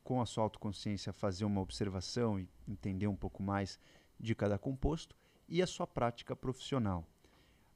com 0.04 0.20
a 0.20 0.26
sua 0.26 0.44
autoconsciência 0.44 1.14
fazer 1.14 1.46
uma 1.46 1.62
observação 1.62 2.38
e 2.38 2.50
entender 2.68 3.08
um 3.08 3.16
pouco 3.16 3.42
mais 3.42 3.80
de 4.20 4.36
cada 4.36 4.58
composto. 4.58 5.16
E 5.48 5.62
a 5.62 5.68
sua 5.68 5.88
prática 5.88 6.36
profissional. 6.36 7.08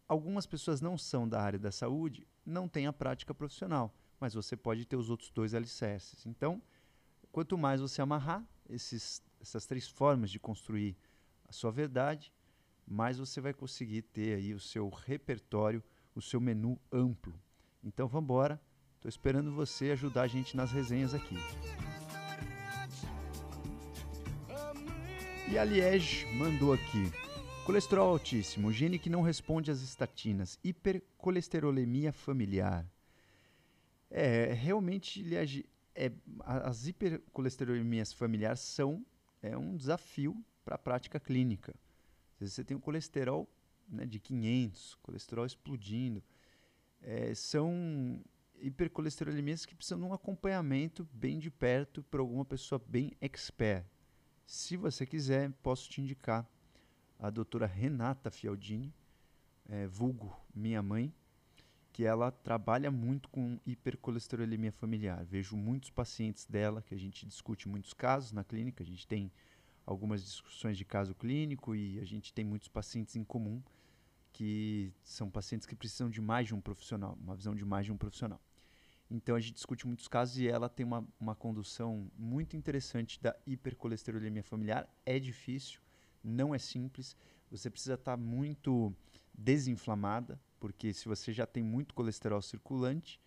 Algumas 0.06 0.46
pessoas 0.46 0.82
não 0.82 0.98
são 0.98 1.26
da 1.30 1.42
área 1.42 1.58
da 1.58 1.72
saúde, 1.72 2.28
não 2.46 2.68
têm 2.68 2.88
a 2.88 2.92
prática 2.92 3.34
profissional, 3.34 3.96
mas 4.20 4.34
você 4.34 4.58
pode 4.58 4.86
ter 4.86 4.98
os 4.98 5.10
outros 5.10 5.32
dois 5.32 5.54
alicerces. 5.54 6.26
Então, 6.26 6.62
quanto 7.32 7.58
mais 7.58 7.80
você 7.80 8.02
amarrar 8.02 8.46
esses, 8.70 9.24
essas 9.40 9.66
três 9.66 9.88
formas 9.88 10.30
de 10.30 10.42
construir 10.42 10.98
sua 11.54 11.72
verdade, 11.72 12.34
mais 12.86 13.18
você 13.18 13.40
vai 13.40 13.54
conseguir 13.54 14.02
ter 14.02 14.36
aí 14.36 14.54
o 14.54 14.60
seu 14.60 14.90
repertório, 14.90 15.84
o 16.14 16.22
seu 16.22 16.42
menu 16.42 16.80
amplo. 16.92 17.34
Então 17.84 18.08
vamos 18.08 18.26
embora. 18.26 18.62
Estou 18.96 19.10
esperando 19.10 19.52
você 19.52 19.92
ajudar 19.92 20.24
a 20.24 20.28
gente 20.28 20.56
nas 20.56 20.72
resenhas 20.72 21.14
aqui. 21.14 21.36
E 25.50 25.58
a 25.58 25.64
Liege 25.64 26.26
mandou 26.36 26.74
aqui. 26.74 27.12
Colesterol 27.66 28.10
altíssimo, 28.10 28.72
gene 28.72 29.00
que 29.00 29.10
não 29.10 29.22
responde 29.22 29.72
às 29.72 29.82
estatinas, 29.82 30.60
hipercolesterolemia 30.64 32.12
familiar. 32.12 32.86
É, 34.10 34.52
realmente, 34.54 35.22
Liege, 35.22 35.66
é, 35.96 36.12
as 36.42 36.88
hipercolesterolemias 36.88 38.12
familiares 38.12 38.60
são 38.60 39.06
é 39.42 39.58
um 39.58 39.76
desafio 39.76 40.44
para 40.64 40.76
a 40.76 40.78
prática 40.78 41.20
clínica. 41.20 41.74
Às 42.34 42.40
vezes 42.40 42.56
você 42.56 42.64
tem 42.64 42.76
um 42.76 42.80
colesterol 42.80 43.48
né, 43.88 44.06
de 44.06 44.20
500, 44.20 44.96
colesterol 45.02 45.46
explodindo. 45.46 46.24
É, 47.02 47.34
são 47.36 48.22
hipercolesterolemias 48.60 49.66
que 49.66 49.76
precisam 49.76 50.00
de 50.00 50.06
um 50.06 50.14
acompanhamento 50.14 51.08
bem 51.12 51.38
de 51.38 51.52
perto 51.52 52.02
por 52.04 52.20
alguma 52.20 52.46
pessoa 52.46 52.82
bem 52.88 53.12
expert. 53.20 53.86
Se 54.46 54.78
você 54.78 55.06
quiser, 55.06 55.52
posso 55.62 55.90
te 55.90 56.02
indicar 56.02 56.48
a 57.20 57.30
doutora 57.30 57.66
Renata 57.66 58.32
Fialdini, 58.32 58.94
é, 59.70 59.88
vulgo 59.88 60.38
minha 60.54 60.82
mãe, 60.82 61.14
que 61.92 62.04
ela 62.04 62.32
trabalha 62.32 62.90
muito 62.90 63.30
com 63.30 63.60
hipercolesterolemia 63.66 64.72
familiar. 64.72 65.24
Vejo 65.24 65.56
muitos 65.56 65.90
pacientes 65.92 66.46
dela, 66.46 66.82
que 66.82 66.94
a 66.94 66.98
gente 66.98 67.26
discute 67.26 67.70
muitos 67.70 67.94
casos 67.94 68.32
na 68.32 68.44
clínica, 68.44 68.82
a 68.84 68.86
gente 68.86 69.08
tem 69.08 69.32
algumas 69.86 70.24
discussões 70.24 70.78
de 70.78 70.86
caso 70.86 71.14
clínico 71.14 71.76
e 71.76 72.00
a 72.00 72.06
gente 72.06 72.34
tem 72.34 72.46
muitos 72.46 72.68
pacientes 72.68 73.16
em 73.16 73.24
comum 73.24 73.62
que 74.32 74.92
são 75.04 75.30
pacientes 75.30 75.68
que 75.68 75.76
precisam 75.76 76.10
de 76.10 76.20
mais 76.20 76.48
de 76.48 76.56
um 76.56 76.62
profissional, 76.62 77.18
uma 77.22 77.36
visão 77.36 77.54
de 77.54 77.64
mais 77.64 77.86
de 77.86 77.92
um 77.92 77.98
profissional. 77.98 78.42
Então 79.10 79.36
a 79.36 79.40
gente 79.40 79.54
discute 79.54 79.86
muitos 79.86 80.08
casos 80.08 80.40
e 80.40 80.48
ela 80.48 80.68
tem 80.68 80.86
uma, 80.86 81.08
uma 81.20 81.36
condução 81.36 82.10
muito 82.18 82.58
interessante 82.58 83.22
da 83.22 83.36
hipercolesterolemia 83.46 84.44
familiar. 84.44 84.90
É 85.06 85.20
difícil, 85.20 85.80
não 86.24 86.56
é 86.56 86.58
simples. 86.58 87.16
Você 87.52 87.70
precisa 87.70 87.94
estar 87.94 88.18
muito 88.18 88.92
desinflamada, 89.34 90.42
porque 90.60 90.94
se 90.94 91.08
você 91.08 91.32
já 91.32 91.46
tem 91.46 91.62
muito 91.62 91.94
colesterol 91.94 92.42
circulante, 92.42 93.20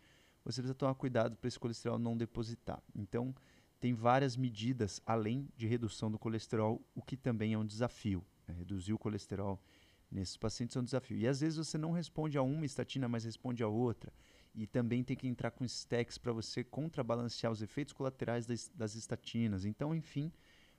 você 0.45 0.61
precisa 0.61 0.75
tomar 0.75 0.95
cuidado 0.95 1.37
para 1.37 1.47
esse 1.47 1.59
colesterol 1.59 1.99
não 1.99 2.17
depositar. 2.17 2.83
Então, 2.95 3.35
tem 3.81 3.95
várias 3.95 4.37
medidas 4.37 5.01
além 5.05 5.49
de 5.57 5.67
redução 5.67 6.11
do 6.11 6.19
colesterol, 6.19 6.83
o 6.95 7.03
que 7.03 7.17
também 7.17 7.53
é 7.53 7.59
um 7.59 7.67
desafio. 7.67 8.25
Né? 8.47 8.55
Reduzir 8.55 8.93
o 8.93 8.99
colesterol 8.99 9.61
nesses 10.11 10.37
pacientes 10.37 10.77
é 10.77 10.81
um 10.81 10.85
desafio. 10.85 11.17
E 11.17 11.27
às 11.27 11.41
vezes 11.41 11.59
você 11.59 11.77
não 11.77 11.93
responde 11.93 12.39
a 12.39 12.43
uma 12.43 12.65
estatina, 12.65 13.09
mas 13.09 13.25
responde 13.25 13.63
a 13.63 13.69
outra. 13.69 14.13
E 14.55 14.67
também 14.67 15.05
tem 15.05 15.17
que 15.17 15.29
entrar 15.29 15.51
com 15.51 15.65
stacks 15.65 16.17
para 16.17 16.33
você 16.33 16.65
contrabalancear 16.65 17.53
os 17.53 17.61
efeitos 17.61 17.93
colaterais 17.93 18.47
das, 18.47 18.71
das 18.75 18.95
estatinas. 18.95 19.65
Então, 19.67 19.95
enfim, 19.95 20.33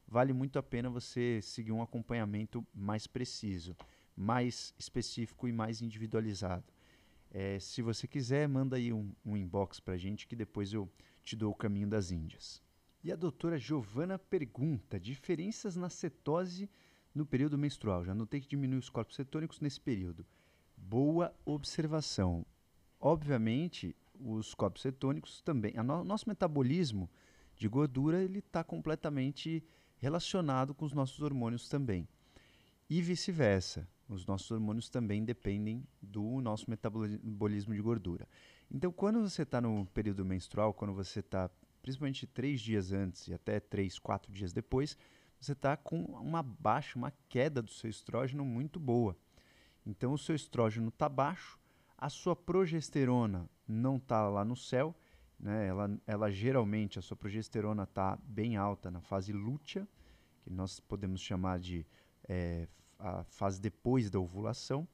vale 0.08 0.34
muito 0.34 0.58
a 0.58 0.64
pena 0.64 0.89
você 0.89 1.39
seguir 1.43 1.72
um 1.72 1.82
acompanhamento 1.82 2.66
mais 2.74 3.06
preciso, 3.06 3.76
mais 4.16 4.74
específico 4.80 5.48
e 5.48 5.52
mais 5.52 5.82
individualizado. 5.82 6.66
É, 7.30 7.60
se 7.60 7.82
você 7.82 8.08
quiser, 8.08 8.48
manda 8.48 8.78
aí 8.78 8.91
um, 8.91 9.14
um 9.24 9.38
inbox 9.38 9.80
para 9.80 9.93
a 9.93 9.98
gente 9.98 10.26
que 10.26 10.36
depois 10.36 10.74
eu 10.74 10.89
te 11.24 11.36
dou 11.36 11.52
o 11.52 11.56
caminho 11.56 11.88
das 11.88 12.10
Índias. 12.10 12.66
E 13.04 13.12
a 13.12 13.16
doutora 13.16 13.58
Giovana 13.58 14.18
pergunta: 14.18 15.00
diferenças 15.00 15.76
na 15.76 15.89
cetose 15.89 16.70
no 17.14 17.26
período 17.26 17.58
menstrual? 17.58 18.04
Já 18.04 18.14
notei 18.14 18.41
que 18.41 18.48
diminui 18.48 18.80
os 18.80 18.89
corpos 18.89 19.16
cetônicos 19.16 19.60
nesse 19.60 19.80
período. 19.80 20.26
Boa 20.76 21.34
observação. 21.45 22.45
Obviamente, 23.00 23.95
os 24.20 24.54
corpos 24.54 24.82
cetônicos 24.82 25.41
também. 25.41 25.74
O 25.80 25.84
no 25.84 26.04
nosso 26.04 26.28
metabolismo 26.28 27.10
de 27.56 27.68
gordura 27.68 28.22
ele 28.22 28.39
está 28.39 28.64
completamente 28.64 29.64
relacionado 29.98 30.74
com 30.74 30.86
os 30.86 30.93
nossos 30.93 31.22
hormônios 31.22 31.68
também. 31.68 32.08
E 32.89 33.02
vice-versa. 33.02 33.88
Os 34.10 34.26
nossos 34.26 34.50
hormônios 34.50 34.89
também 34.89 35.26
dependem 35.26 35.86
do 36.02 36.39
nosso 36.39 36.70
metabolismo 36.70 37.74
de 37.74 37.82
gordura. 37.82 38.26
Então, 38.72 38.89
quando 38.89 39.22
você 39.22 39.41
está 39.41 39.60
no 39.60 39.86
período 39.88 40.24
menstrual, 40.24 40.74
quando 40.74 40.93
você 40.93 41.20
está 41.20 41.50
principalmente 41.88 42.27
três 42.27 42.59
dias 42.59 42.91
antes 42.91 43.29
e 43.29 43.33
até 43.33 43.61
três, 43.61 43.97
quatro 43.97 44.29
dias 44.33 44.51
depois, 44.51 44.97
você 45.39 45.53
está 45.53 45.77
com 45.77 46.01
uma 46.01 46.43
baixa, 46.43 46.99
uma 46.99 47.13
queda 47.29 47.61
do 47.61 47.71
seu 47.71 47.89
estrógeno 47.89 48.43
muito 48.43 48.77
boa. 48.77 49.15
Então, 49.85 50.11
o 50.11 50.17
seu 50.17 50.35
estrógeno 50.35 50.89
está 50.89 51.07
baixo, 51.07 51.57
a 51.97 52.09
sua 52.09 52.35
progesterona 52.35 53.49
não 53.65 53.95
está 53.95 54.27
lá 54.27 54.43
no 54.43 54.55
céu, 54.55 54.93
né? 55.39 55.65
ela, 55.67 55.97
ela 56.05 56.29
geralmente, 56.29 56.99
a 56.99 57.01
sua 57.01 57.15
progesterona 57.15 57.83
está 57.83 58.19
bem 58.21 58.57
alta 58.57 58.91
na 58.91 58.99
fase 58.99 59.31
lútea, 59.31 59.88
que 60.41 60.49
nós 60.49 60.81
podemos 60.81 61.21
chamar 61.21 61.57
de 61.57 61.85
é, 62.27 62.67
a 62.99 63.23
fase 63.23 63.61
depois 63.61 64.09
da 64.09 64.19
ovulação. 64.19 64.85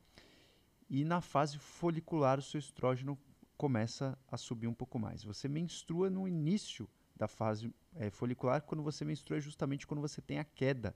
E 0.88 1.04
na 1.04 1.22
fase 1.22 1.58
folicular, 1.58 2.38
o 2.38 2.44
seu 2.44 2.60
estrógeno 2.60 3.18
começa 3.58 4.18
a 4.28 4.38
subir 4.38 4.68
um 4.68 4.74
pouco 4.74 5.00
mais. 5.00 5.24
Você 5.24 5.48
menstrua 5.48 6.10
no 6.10 6.28
início 6.28 6.90
da 7.16 7.28
fase 7.28 7.74
é, 7.96 8.10
folicular, 8.10 8.62
quando 8.62 8.84
você 8.84 9.06
menstrua 9.06 9.38
é 9.38 9.42
justamente 9.42 9.86
quando 9.86 10.02
você 10.02 10.22
tem 10.22 10.40
a 10.40 10.44
queda 10.44 10.96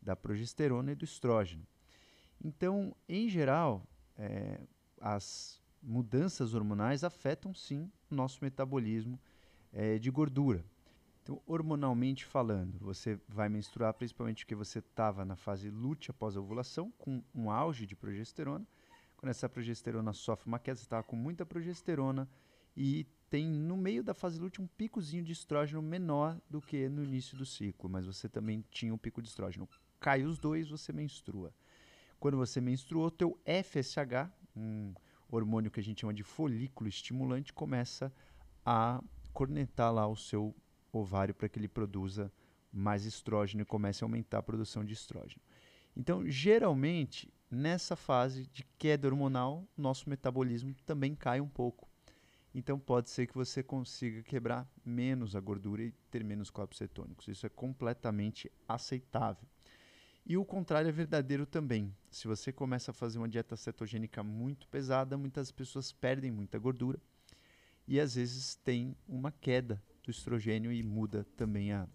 da 0.00 0.14
progesterona 0.14 0.92
e 0.92 0.94
do 0.94 1.04
estrógeno. 1.04 1.66
Então, 2.42 2.94
em 3.08 3.28
geral, 3.28 3.84
é, 4.16 4.60
as 5.00 5.60
mudanças 5.82 6.54
hormonais 6.54 7.04
afetam 7.04 7.52
sim 7.54 7.90
o 8.10 8.14
nosso 8.14 8.38
metabolismo 8.42 9.18
é, 9.72 9.98
de 9.98 10.10
gordura. 10.10 10.64
Então, 11.22 11.42
hormonalmente 11.46 12.24
falando, 12.24 12.78
você 12.78 13.20
vai 13.28 13.48
menstruar 13.48 13.92
principalmente 13.92 14.44
porque 14.44 14.54
você 14.54 14.78
estava 14.78 15.24
na 15.24 15.36
fase 15.36 15.68
lútea 15.68 16.10
após 16.10 16.36
a 16.36 16.40
ovulação, 16.40 16.90
com 16.92 17.22
um 17.34 17.50
auge 17.50 17.84
de 17.84 17.94
progesterona. 17.94 18.66
Quando 19.18 19.30
essa 19.30 19.48
progesterona 19.48 20.12
sofre 20.12 20.46
uma 20.46 20.60
queda, 20.60 20.76
você 20.76 20.84
estava 20.84 21.02
com 21.02 21.16
muita 21.16 21.44
progesterona 21.44 22.28
e 22.76 23.04
tem 23.28 23.48
no 23.48 23.76
meio 23.76 24.04
da 24.04 24.14
fase 24.14 24.38
lútea 24.38 24.62
um 24.62 24.68
picozinho 24.68 25.24
de 25.24 25.32
estrógeno 25.32 25.82
menor 25.82 26.40
do 26.48 26.62
que 26.62 26.88
no 26.88 27.02
início 27.02 27.36
do 27.36 27.44
ciclo, 27.44 27.90
mas 27.90 28.06
você 28.06 28.28
também 28.28 28.64
tinha 28.70 28.94
um 28.94 28.96
pico 28.96 29.20
de 29.20 29.28
estrógeno. 29.28 29.68
Cai 29.98 30.22
os 30.22 30.38
dois, 30.38 30.70
você 30.70 30.92
menstrua. 30.92 31.52
Quando 32.20 32.36
você 32.36 32.60
menstruou, 32.60 33.10
teu 33.10 33.36
FSH, 33.44 34.30
um 34.54 34.94
hormônio 35.28 35.70
que 35.70 35.80
a 35.80 35.82
gente 35.82 36.02
chama 36.02 36.14
de 36.14 36.22
folículo 36.22 36.88
estimulante, 36.88 37.52
começa 37.52 38.12
a 38.64 39.02
cornetar 39.32 39.92
lá 39.92 40.06
o 40.06 40.16
seu 40.16 40.54
ovário 40.92 41.34
para 41.34 41.48
que 41.48 41.58
ele 41.58 41.68
produza 41.68 42.32
mais 42.72 43.04
estrógeno 43.04 43.62
e 43.62 43.66
comece 43.66 44.04
a 44.04 44.06
aumentar 44.06 44.38
a 44.38 44.42
produção 44.44 44.84
de 44.84 44.92
estrógeno. 44.92 45.42
Então, 45.96 46.24
geralmente, 46.24 47.28
nessa 47.50 47.96
fase 47.96 48.46
de 48.46 48.64
queda 48.78 49.08
hormonal, 49.08 49.66
nosso 49.76 50.08
metabolismo 50.08 50.74
também 50.86 51.14
cai 51.14 51.40
um 51.40 51.48
pouco. 51.48 51.88
Então, 52.54 52.78
pode 52.78 53.10
ser 53.10 53.26
que 53.26 53.34
você 53.34 53.62
consiga 53.62 54.22
quebrar 54.22 54.66
menos 54.84 55.36
a 55.36 55.40
gordura 55.40 55.82
e 55.82 55.92
ter 56.10 56.24
menos 56.24 56.50
corpos 56.50 56.78
cetônicos. 56.78 57.28
Isso 57.28 57.46
é 57.46 57.48
completamente 57.48 58.50
aceitável. 58.66 59.46
E 60.24 60.36
o 60.36 60.44
contrário 60.44 60.88
é 60.88 60.92
verdadeiro 60.92 61.46
também. 61.46 61.94
Se 62.10 62.26
você 62.26 62.52
começa 62.52 62.90
a 62.90 62.94
fazer 62.94 63.18
uma 63.18 63.28
dieta 63.28 63.56
cetogênica 63.56 64.22
muito 64.22 64.68
pesada, 64.68 65.16
muitas 65.16 65.50
pessoas 65.50 65.92
perdem 65.92 66.30
muita 66.30 66.58
gordura 66.58 67.00
e 67.86 67.98
às 67.98 68.14
vezes 68.14 68.54
tem 68.56 68.94
uma 69.08 69.32
queda 69.32 69.82
do 70.02 70.10
estrogênio 70.10 70.70
e 70.70 70.82
muda 70.82 71.24
também 71.34 71.72
a 71.72 71.88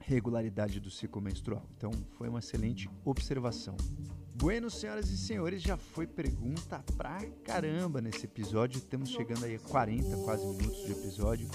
regularidade 0.00 0.80
do 0.80 0.90
ciclo 0.90 1.20
menstrual. 1.20 1.64
Então, 1.76 1.90
foi 2.16 2.28
uma 2.28 2.40
excelente 2.40 2.88
observação. 3.04 3.76
Bueno, 4.34 4.70
senhoras 4.70 5.10
e 5.10 5.18
senhores, 5.18 5.60
já 5.60 5.76
foi 5.76 6.06
pergunta 6.06 6.82
pra 6.96 7.20
caramba 7.44 8.00
nesse 8.00 8.24
episódio. 8.24 8.78
Estamos 8.78 9.10
chegando 9.10 9.44
aí 9.44 9.56
a 9.56 9.58
40 9.58 10.16
quase 10.24 10.46
minutos 10.46 10.84
de 10.86 10.92
episódio. 10.92 11.48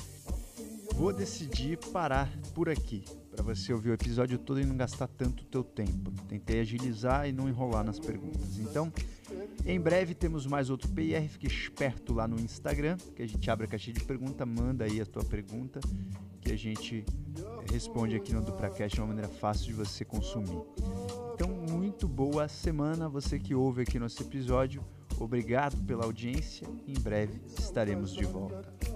Vou 0.96 1.12
decidir 1.12 1.78
parar 1.92 2.32
por 2.54 2.70
aqui, 2.70 3.04
para 3.30 3.44
você 3.44 3.74
ouvir 3.74 3.90
o 3.90 3.94
episódio 3.94 4.38
todo 4.38 4.62
e 4.62 4.66
não 4.66 4.78
gastar 4.78 5.08
tanto 5.08 5.44
teu 5.46 5.64
tempo. 5.64 6.12
Tentei 6.28 6.62
agilizar 6.62 7.28
e 7.28 7.34
não 7.34 7.50
enrolar 7.50 7.84
nas 7.84 8.00
perguntas. 8.00 8.60
Então, 8.60 8.94
em 9.66 9.80
breve 9.80 10.14
temos 10.14 10.46
mais 10.46 10.70
outro 10.70 10.88
PR, 10.90 11.28
fique 11.28 11.48
esperto 11.48 12.14
lá 12.14 12.28
no 12.28 12.40
Instagram, 12.40 12.98
que 13.16 13.24
a 13.24 13.28
gente 13.28 13.50
abre 13.50 13.66
a 13.66 13.70
caixinha 13.70 13.96
de 13.96 14.06
pergunta, 14.06 14.46
manda 14.46 14.86
aí 14.86 15.02
a 15.02 15.06
tua 15.06 15.24
pergunta, 15.26 15.82
que 16.46 16.52
a 16.52 16.58
gente 16.58 17.04
responde 17.72 18.16
aqui 18.16 18.32
no 18.32 18.42
Dupracast 18.42 18.96
de 18.96 19.02
uma 19.02 19.08
maneira 19.08 19.28
fácil 19.28 19.66
de 19.66 19.74
você 19.74 20.06
consumir. 20.06 20.62
Então, 21.34 21.50
muito 21.50 22.08
boa 22.08 22.48
semana 22.48 23.10
você 23.10 23.40
que 23.40 23.56
ouve 23.56 23.82
aqui 23.82 23.98
nosso 23.98 24.22
episódio. 24.22 24.84
Obrigado 25.20 25.76
pela 25.86 26.06
audiência. 26.06 26.68
Em 26.88 26.94
breve 26.94 27.42
estaremos 27.58 28.14
de 28.14 28.26
volta. 28.26 28.95